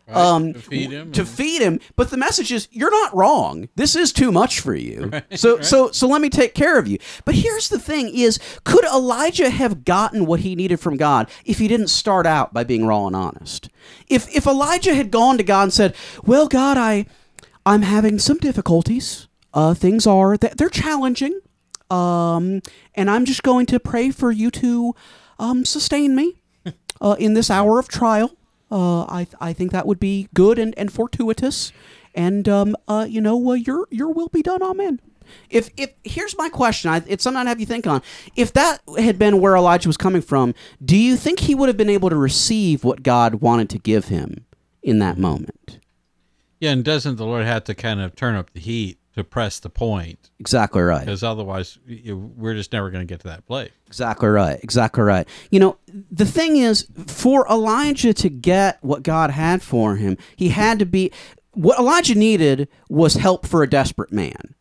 [0.08, 3.70] um, to feed him to feed him, but the message is you're not wrong.
[3.76, 5.12] This is too much for you.
[5.36, 6.98] so so so let me take care of you.
[7.26, 11.60] But here's the thing is could Elijah have gotten what he needed from God if
[11.60, 13.70] he didn't start out by being raw and honest?
[14.08, 17.06] If if Elijah had gone to God and said, "Well, God, I
[17.68, 19.28] I'm having some difficulties.
[19.54, 21.40] Uh things are they're challenging.
[21.92, 22.62] Um,
[22.96, 24.96] and I'm just going to pray for you to
[25.38, 26.42] um, sustain me
[27.02, 28.38] uh, in this hour of trial.
[28.72, 31.74] Uh, I, I think that would be good and, and fortuitous.
[32.16, 34.64] And, um, uh, you know, your, your will be done.
[34.64, 35.02] Amen.
[35.50, 38.02] If, if here's my question, I, it's something I'd have you think on.
[38.36, 41.78] If that had been where Elijah was coming from, do you think he would have
[41.78, 44.46] been able to receive what God wanted to give him
[44.82, 45.80] in that moment?
[46.60, 49.60] Yeah, and doesn't the Lord have to kind of turn up the heat to press
[49.60, 50.30] the point?
[50.40, 51.02] Exactly right.
[51.02, 53.72] Because otherwise, we're just never going to get to that place.
[53.88, 54.60] Exactly right.
[54.64, 55.28] Exactly right.
[55.50, 55.78] You know,
[56.12, 60.86] the thing is, for Elijah to get what God had for him, he had to
[60.86, 61.12] be.
[61.54, 64.56] What Elijah needed was help for a desperate man.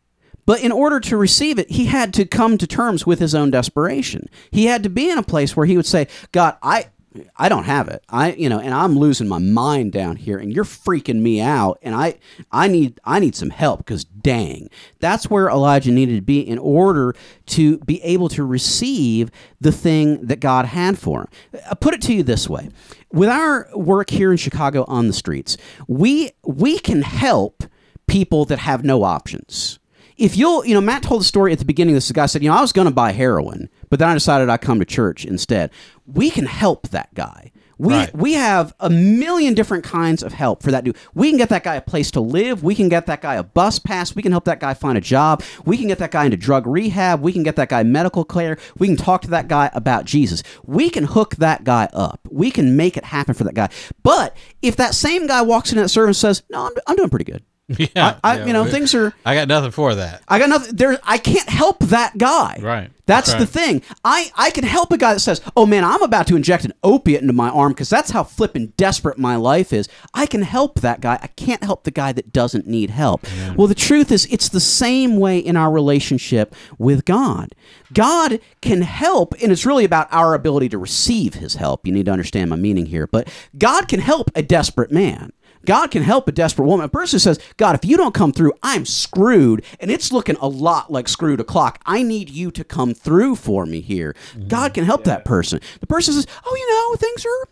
[0.45, 3.51] But in order to receive it, he had to come to terms with his own
[3.51, 4.27] desperation.
[4.49, 6.87] He had to be in a place where he would say, God, I.
[7.35, 8.03] I don't have it.
[8.07, 11.77] I, you know, and I'm losing my mind down here, and you're freaking me out,
[11.81, 12.19] and I,
[12.51, 16.57] I need, I need some help because dang, that's where Elijah needed to be in
[16.57, 17.13] order
[17.47, 21.61] to be able to receive the thing that God had for him.
[21.69, 22.69] I put it to you this way:
[23.11, 25.57] with our work here in Chicago on the streets,
[25.87, 27.63] we we can help
[28.07, 29.79] people that have no options
[30.21, 31.95] if you'll, you know, Matt told the story at the beginning.
[31.95, 34.49] This guy said, you know, I was going to buy heroin, but then I decided
[34.49, 35.71] I'd come to church instead.
[36.05, 37.51] We can help that guy.
[37.77, 38.15] We Right.
[38.15, 40.95] we have a million different kinds of help for that dude.
[41.15, 42.61] We can get that guy a place to live.
[42.61, 44.13] We can get that guy a bus pass.
[44.13, 45.41] We can help that guy find a job.
[45.65, 47.21] We can get that guy into drug rehab.
[47.21, 48.59] We can get that guy medical care.
[48.77, 50.43] We can talk to that guy about Jesus.
[50.63, 52.19] We can hook that guy up.
[52.29, 53.69] We can make it happen for that guy.
[54.03, 57.09] But if that same guy walks in that service and says, "No, I'm, I'm doing
[57.09, 57.41] pretty good,"
[57.77, 59.13] Yeah, I, I yeah, you know we- things are.
[59.25, 60.23] I got nothing for that.
[60.27, 60.99] I got nothing there.
[61.03, 62.57] I can't help that guy.
[62.61, 62.89] Right.
[63.05, 63.39] That's Right.
[63.39, 63.81] the thing.
[64.05, 66.73] I, I can help a guy that says, "Oh man, I'm about to inject an
[66.83, 70.81] opiate into my arm because that's how flippin' desperate my life is." I can help
[70.81, 71.17] that guy.
[71.21, 73.25] I can't help the guy that doesn't need help.
[73.55, 77.55] Well, the truth is, it's the same way in our relationship with God.
[77.93, 81.85] God can help, and it's really about our ability to receive His help.
[81.87, 85.31] You need to understand my meaning here, but God can help a desperate man.
[85.65, 86.85] God can help a desperate woman.
[86.85, 90.47] A person says, God, if you don't come through, I'm screwed, and it's looking a
[90.47, 91.81] lot like screwed o'clock.
[91.85, 94.15] I need you to come through for me here.
[94.47, 95.59] God can help that person.
[95.79, 97.47] The person says, Oh, you know, things are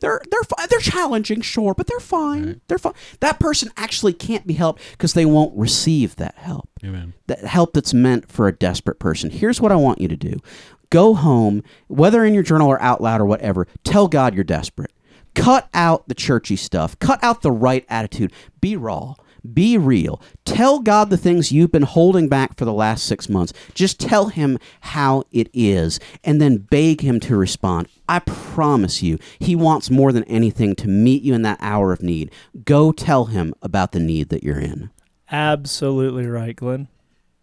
[0.00, 2.60] they're they're they're challenging, sure, but they're fine.
[2.68, 2.92] They're fine.
[3.20, 6.68] That person actually can't be helped because they won't receive that help.
[6.84, 7.14] Amen.
[7.28, 9.30] That help that's meant for a desperate person.
[9.30, 10.40] Here's what I want you to do.
[10.90, 14.92] Go home, whether in your journal or out loud or whatever, tell God you're desperate.
[15.36, 16.98] Cut out the churchy stuff.
[16.98, 18.32] Cut out the right attitude.
[18.60, 19.14] Be raw.
[19.52, 20.20] Be real.
[20.44, 23.52] Tell God the things you've been holding back for the last six months.
[23.74, 27.86] Just tell Him how it is and then beg Him to respond.
[28.08, 32.02] I promise you, He wants more than anything to meet you in that hour of
[32.02, 32.32] need.
[32.64, 34.90] Go tell Him about the need that you're in.
[35.30, 36.88] Absolutely right, Glenn.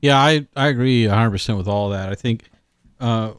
[0.02, 2.10] Yeah, I, I agree 100% with all that.
[2.10, 2.50] I think
[3.00, 3.34] uh,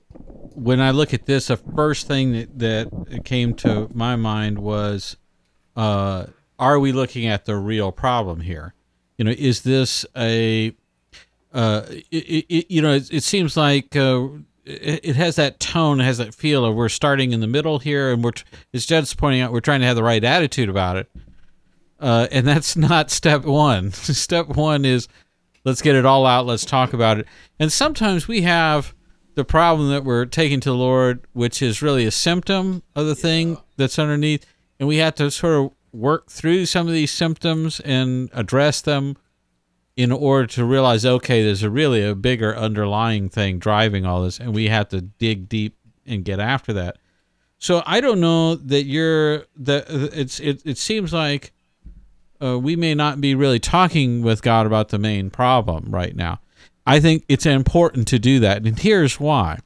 [0.55, 5.17] when I look at this, the first thing that, that came to my mind was
[5.77, 6.27] uh,
[6.59, 8.75] are we looking at the real problem here?
[9.19, 10.75] You know, is this a,
[11.53, 14.29] uh, it, it, you know, it, it seems like uh,
[14.65, 18.13] it, has that tone, it has that feel of we're starting in the middle here,
[18.13, 18.33] and we're,
[18.73, 21.11] as Jed's pointing out, we're trying to have the right attitude about it.
[22.01, 23.93] Uh, and that's not step one.
[23.93, 25.09] step one is
[25.65, 27.27] let's get it all out let's talk about it
[27.59, 28.94] and sometimes we have
[29.35, 33.15] the problem that we're taking to the lord which is really a symptom of the
[33.15, 34.47] thing that's underneath
[34.79, 39.17] and we have to sort of work through some of these symptoms and address them
[39.97, 44.41] in order to realize, okay, there's a really a bigger underlying thing driving all this,
[44.41, 46.99] and we have to dig deep and get after that.
[47.59, 50.63] So I don't know that you're that it's it.
[50.65, 51.53] It seems like
[52.43, 56.41] uh, we may not be really talking with God about the main problem right now.
[56.87, 59.59] I think it's important to do that, and here's why: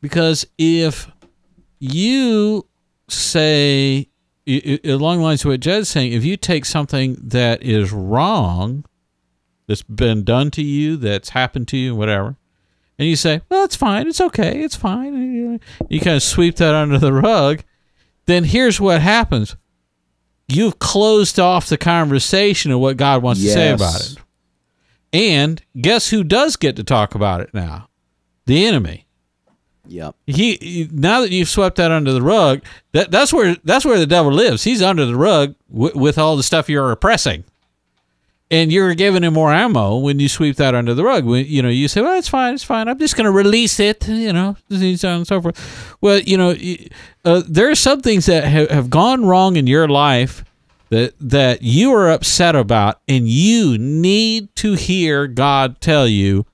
[0.00, 1.10] because if
[1.80, 2.66] you
[3.08, 4.08] say
[4.46, 8.84] along the lines of what Jed's saying, if you take something that is wrong,
[9.66, 12.36] that's been done to you, that's happened to you, whatever,
[12.98, 16.74] and you say, "Well, it's fine, it's okay, it's fine," you kind of sweep that
[16.74, 17.62] under the rug,
[18.26, 19.56] then here's what happens:
[20.46, 24.18] you've closed off the conversation of what God wants to say about it.
[25.14, 27.88] And guess who does get to talk about it now?
[28.46, 29.06] The enemy.
[29.86, 30.16] Yep.
[30.26, 32.62] he, he- now that you've swept that under the rug
[32.92, 34.64] that that's where that's where the devil lives.
[34.64, 37.44] He's under the rug w- with all the stuff you're oppressing.
[38.50, 41.24] And you're giving him more ammo when you sweep that under the rug.
[41.26, 42.88] When you know you say well it's fine it's fine.
[42.88, 45.96] I'm just going to release it you know and so on and so forth.
[46.00, 46.56] Well you know
[47.26, 50.44] uh, there are some things that have, have gone wrong in your life
[50.94, 56.44] that that you are upset about and you need to hear god tell you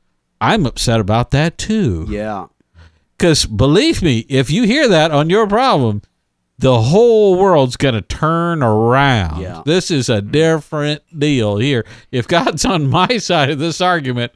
[0.41, 2.47] i'm upset about that too Yeah.
[3.19, 6.01] because believe me, if you hear that on your problem,
[6.59, 9.41] the whole world's going to turn around.
[9.41, 9.63] Yeah.
[9.65, 11.87] This is a different deal here.
[12.13, 14.33] If God's on my side of this argument,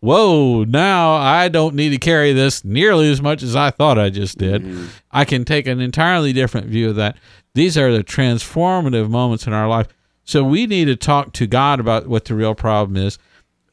[0.00, 4.10] whoa, now I don't need to carry this nearly as much as I thought I
[4.10, 4.62] just did.
[4.62, 4.86] Mm-hmm.
[5.10, 7.16] I can take an entirely different view of that.
[7.54, 9.88] These are the transformative moments in our life.
[10.24, 13.18] So we need to talk to God about what the real problem is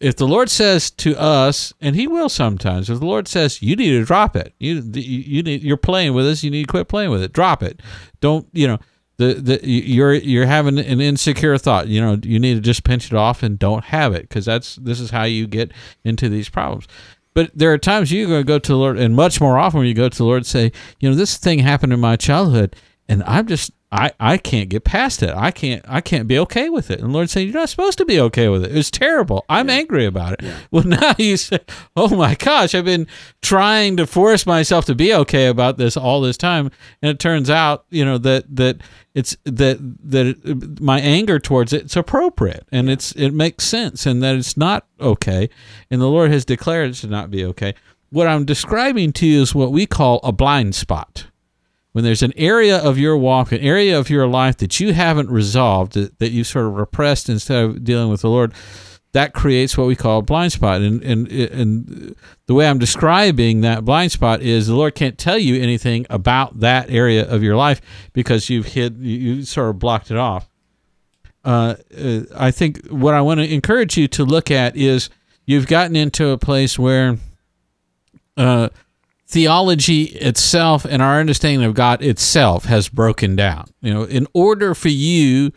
[0.01, 3.75] if the Lord says to us, and He will sometimes, if the Lord says you
[3.75, 6.88] need to drop it, you you, need you're playing with this, you need to quit
[6.88, 7.32] playing with it.
[7.32, 7.82] Drop it.
[8.19, 8.79] Don't you know
[9.17, 11.88] the the you're you're having an insecure thought.
[11.88, 14.75] You know you need to just pinch it off and don't have it because that's
[14.77, 15.71] this is how you get
[16.03, 16.88] into these problems.
[17.34, 19.79] But there are times you're going to go to the Lord, and much more often
[19.79, 22.17] when you go to the Lord, and say, you know, this thing happened in my
[22.17, 22.75] childhood,
[23.12, 25.32] and I'm just I, I can't get past it.
[25.36, 27.01] I can't I can't be okay with it.
[27.01, 28.72] And the Lord saying, You're not supposed to be okay with it.
[28.72, 29.43] It was terrible.
[29.49, 30.53] I'm angry about it.
[30.72, 31.59] Well now you say,
[31.97, 33.07] Oh my gosh, I've been
[33.41, 36.72] trying to force myself to be okay about this all this time.
[37.01, 38.78] And it turns out, you know, that that
[39.14, 39.78] it's that
[40.09, 44.38] that it, my anger towards it, it's appropriate and it's it makes sense and that
[44.38, 45.49] it's not okay.
[45.89, 47.76] And the Lord has declared it should not be okay.
[48.09, 51.26] What I'm describing to you is what we call a blind spot
[51.92, 55.30] when there's an area of your walk, an area of your life that you haven't
[55.30, 58.54] resolved, that, that you sort of repressed instead of dealing with the Lord,
[59.14, 60.82] that creates what we call a blind spot.
[60.82, 62.16] And, and, and
[62.46, 66.62] the way I'm describing that blind spot is the Lord can't tell you anything about
[66.62, 67.82] that area of your life
[68.14, 70.50] because you've hid, you, you sort of blocked it off.
[71.44, 75.10] Uh, uh, I think what I want to encourage you to look at is
[75.46, 77.18] you've gotten into a place where
[78.38, 78.70] uh,
[79.32, 83.69] theology itself and our understanding of God itself has broken down.
[83.79, 85.53] You know, in order for you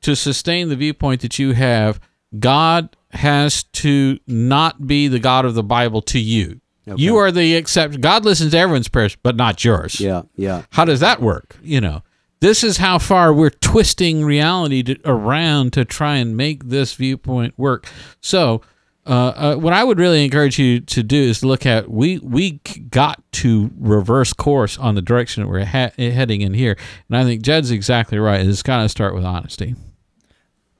[0.00, 2.00] to sustain the viewpoint that you have,
[2.38, 6.60] God has to not be the God of the Bible to you.
[6.96, 8.00] You are the exception.
[8.00, 10.00] God listens to everyone's prayers, but not yours.
[10.00, 10.22] Yeah.
[10.36, 10.62] Yeah.
[10.70, 11.58] How does that work?
[11.62, 12.02] You know,
[12.40, 17.52] this is how far we're twisting reality to, around to try and make this viewpoint
[17.58, 17.90] work.
[18.22, 18.62] So,
[19.08, 22.60] uh, uh, what I would really encourage you to do is look at we we
[22.90, 26.76] got to reverse course on the direction that we're ha- heading in here,
[27.08, 28.46] and I think Jed's exactly right.
[28.46, 29.74] It's got to start with honesty.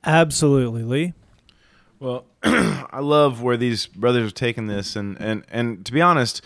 [0.04, 1.14] Absolutely, Lee.
[1.98, 6.42] Well, I love where these brothers are taking this, and and and to be honest,
[6.42, 6.44] uh,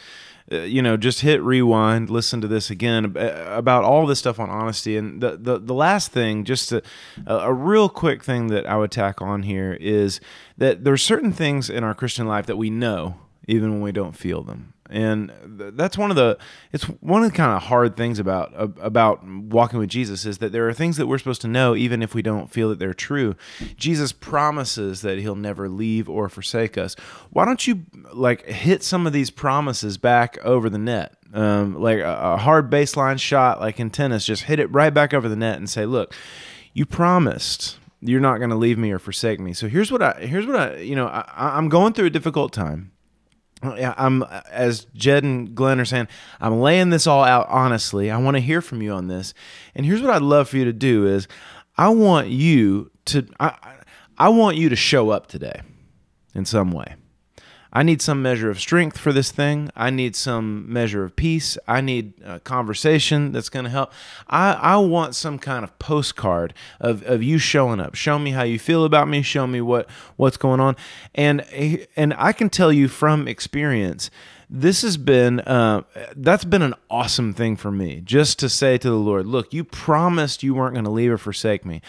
[0.51, 4.51] you know, just hit rewind, listen to this again uh, about all this stuff on
[4.51, 6.83] honesty, and the the, the last thing, just a
[7.27, 10.21] a real quick thing that I would tack on here is
[10.59, 13.17] that there are certain things in our Christian life that we know
[13.49, 14.72] even when we don't feel them.
[14.91, 16.39] And th- that's one of the
[16.73, 20.39] it's one of the kind of hard things about ab- about walking with Jesus is
[20.39, 22.79] that there are things that we're supposed to know even if we don't feel that
[22.79, 23.37] they're true.
[23.77, 26.95] Jesus promises that he'll never leave or forsake us.
[27.31, 31.15] Why don't you like hit some of these promises back over the net?
[31.33, 35.15] Um, like a, a hard baseline shot like in tennis, just hit it right back
[35.15, 36.15] over the net and say, "Look,
[36.75, 40.27] you promised you're not going to leave me or forsake me." So here's what I
[40.27, 41.25] here's what I, you know, I,
[41.57, 42.92] I'm going through a difficult time.
[43.63, 46.09] Yeah, I'm as Jed and Glenn are saying,
[46.41, 48.11] I'm laying this all out honestly.
[48.11, 49.35] I want to hear from you on this.
[49.75, 51.29] And here's what I'd love for you to do is
[51.77, 53.55] I want you to I
[54.19, 55.63] I want you to show up today
[56.35, 56.97] in some way.
[57.73, 59.71] I need some measure of strength for this thing.
[59.75, 61.57] I need some measure of peace.
[61.67, 63.93] I need a conversation that's going to help.
[64.29, 67.95] I, I want some kind of postcard of, of you showing up.
[67.95, 69.23] Show me how you feel about me.
[69.23, 70.77] Show me what what's going on.
[71.15, 71.41] And
[71.97, 74.11] and I can tell you from experience
[74.55, 75.83] this has been uh,
[76.15, 79.65] that's been an awesome thing for me just to say to the lord look you
[79.65, 81.81] promised you weren't going to leave or forsake me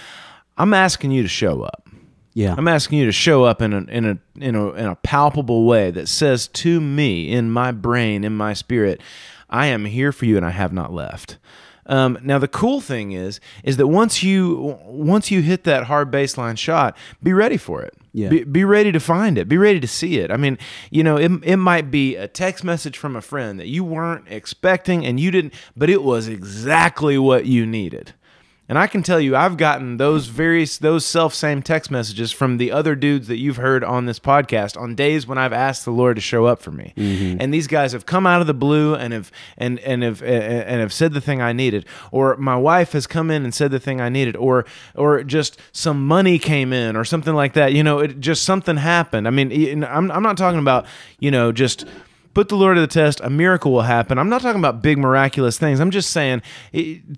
[0.57, 1.82] i'm asking you to show up
[2.33, 2.55] Yeah.
[2.57, 5.65] i'm asking you to show up in a in a in a in a palpable
[5.65, 9.01] way that says to me in my brain in my spirit
[9.49, 11.37] i am here for you and i have not left
[11.85, 16.09] um, now the cool thing is is that once you once you hit that hard
[16.11, 18.29] baseline shot be ready for it Yeah.
[18.29, 19.49] be, be ready to find it.
[19.49, 20.31] Be ready to see it.
[20.31, 20.57] I mean,
[20.91, 24.25] you know, it, it might be a text message from a friend that you weren't
[24.29, 28.13] expecting and you didn't, but it was exactly what you needed.
[28.73, 32.57] And I can tell you, I've gotten those various, those self same text messages from
[32.57, 35.91] the other dudes that you've heard on this podcast on days when I've asked the
[35.91, 36.91] Lord to show up for me.
[36.97, 37.39] Mm-hmm.
[37.39, 40.81] And these guys have come out of the blue and have and and have and
[40.81, 43.79] have said the thing I needed, or my wife has come in and said the
[43.79, 44.65] thing I needed, or
[44.95, 47.73] or just some money came in or something like that.
[47.73, 49.27] You know, it just something happened.
[49.27, 50.87] I mean, I'm I'm not talking about
[51.19, 51.85] you know just
[52.33, 54.17] put the Lord to the test, a miracle will happen.
[54.17, 55.79] I'm not talking about big miraculous things.
[55.79, 56.41] I'm just saying,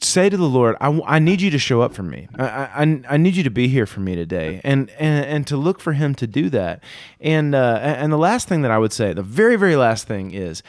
[0.01, 2.27] say to the Lord, I, I need you to show up for me.
[2.37, 5.57] I, I, I need you to be here for me today, and and, and to
[5.57, 6.83] look for Him to do that.
[7.19, 10.31] And uh, and the last thing that I would say, the very very last thing
[10.31, 10.63] is,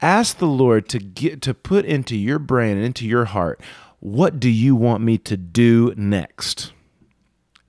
[0.00, 3.60] ask the Lord to get to put into your brain and into your heart,
[4.00, 6.72] what do you want me to do next?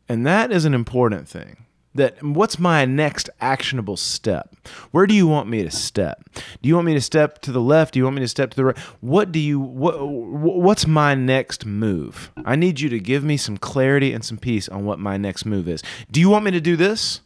[0.08, 1.65] And that is an important thing.
[1.96, 4.56] That what's my next actionable step?
[4.92, 6.24] Where do you want me to step?
[6.62, 7.94] Do you want me to step to the left?
[7.94, 8.78] Do you want me to step to the right?
[9.02, 12.32] What do you what what's my next move?
[12.46, 15.46] I need you to give me some clarity and some peace on what my next
[15.46, 15.82] move is.
[16.12, 17.22] Do you want me to do this?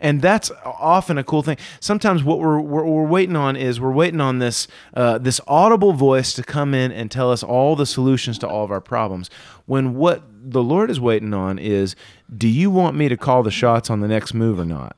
[0.00, 1.56] And that's often a cool thing.
[1.80, 5.92] Sometimes what we're, we're, we're waiting on is we're waiting on this uh, this audible
[5.92, 9.28] voice to come in and tell us all the solutions to all of our problems.
[9.66, 11.96] When what the Lord is waiting on is,
[12.34, 14.96] do you want me to call the shots on the next move or not?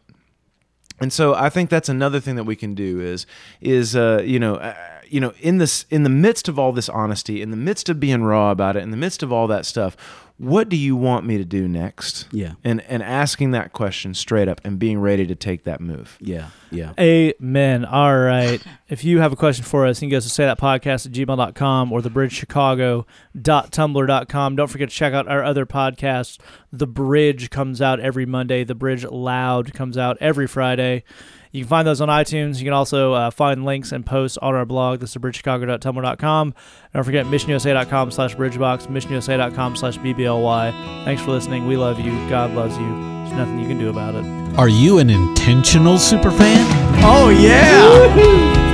[1.01, 3.25] And so I think that's another thing that we can do is
[3.61, 4.75] is uh, you know uh,
[5.09, 7.99] you know in this in the midst of all this honesty, in the midst of
[7.99, 9.97] being raw about it, in the midst of all that stuff,
[10.41, 12.27] what do you want me to do next?
[12.33, 12.55] Yeah.
[12.65, 16.17] And and asking that question straight up and being ready to take that move.
[16.19, 16.49] Yeah.
[16.71, 16.95] Yeah.
[16.99, 17.85] Amen.
[17.85, 18.63] All right.
[18.91, 21.13] If you have a question for us, you can go to say that podcast at
[21.13, 24.57] gmail.com or thebridgechicago.tumblr.com.
[24.57, 26.39] Don't forget to check out our other podcasts.
[26.73, 28.65] The Bridge comes out every Monday.
[28.65, 31.05] The Bridge Loud comes out every Friday.
[31.53, 32.59] You can find those on iTunes.
[32.59, 35.01] You can also uh, find links and posts on our blog.
[35.01, 36.55] This is bridgechicago.tumblr.com.
[36.95, 41.05] Don't forget missionusa.com slash bridgebox, missionusa.com slash BBLY.
[41.05, 41.67] Thanks for listening.
[41.67, 42.13] We love you.
[42.29, 42.89] God loves you.
[42.89, 44.25] There's nothing you can do about it.
[44.59, 46.65] Are you an intentional superfan?
[47.03, 48.70] Oh yeah.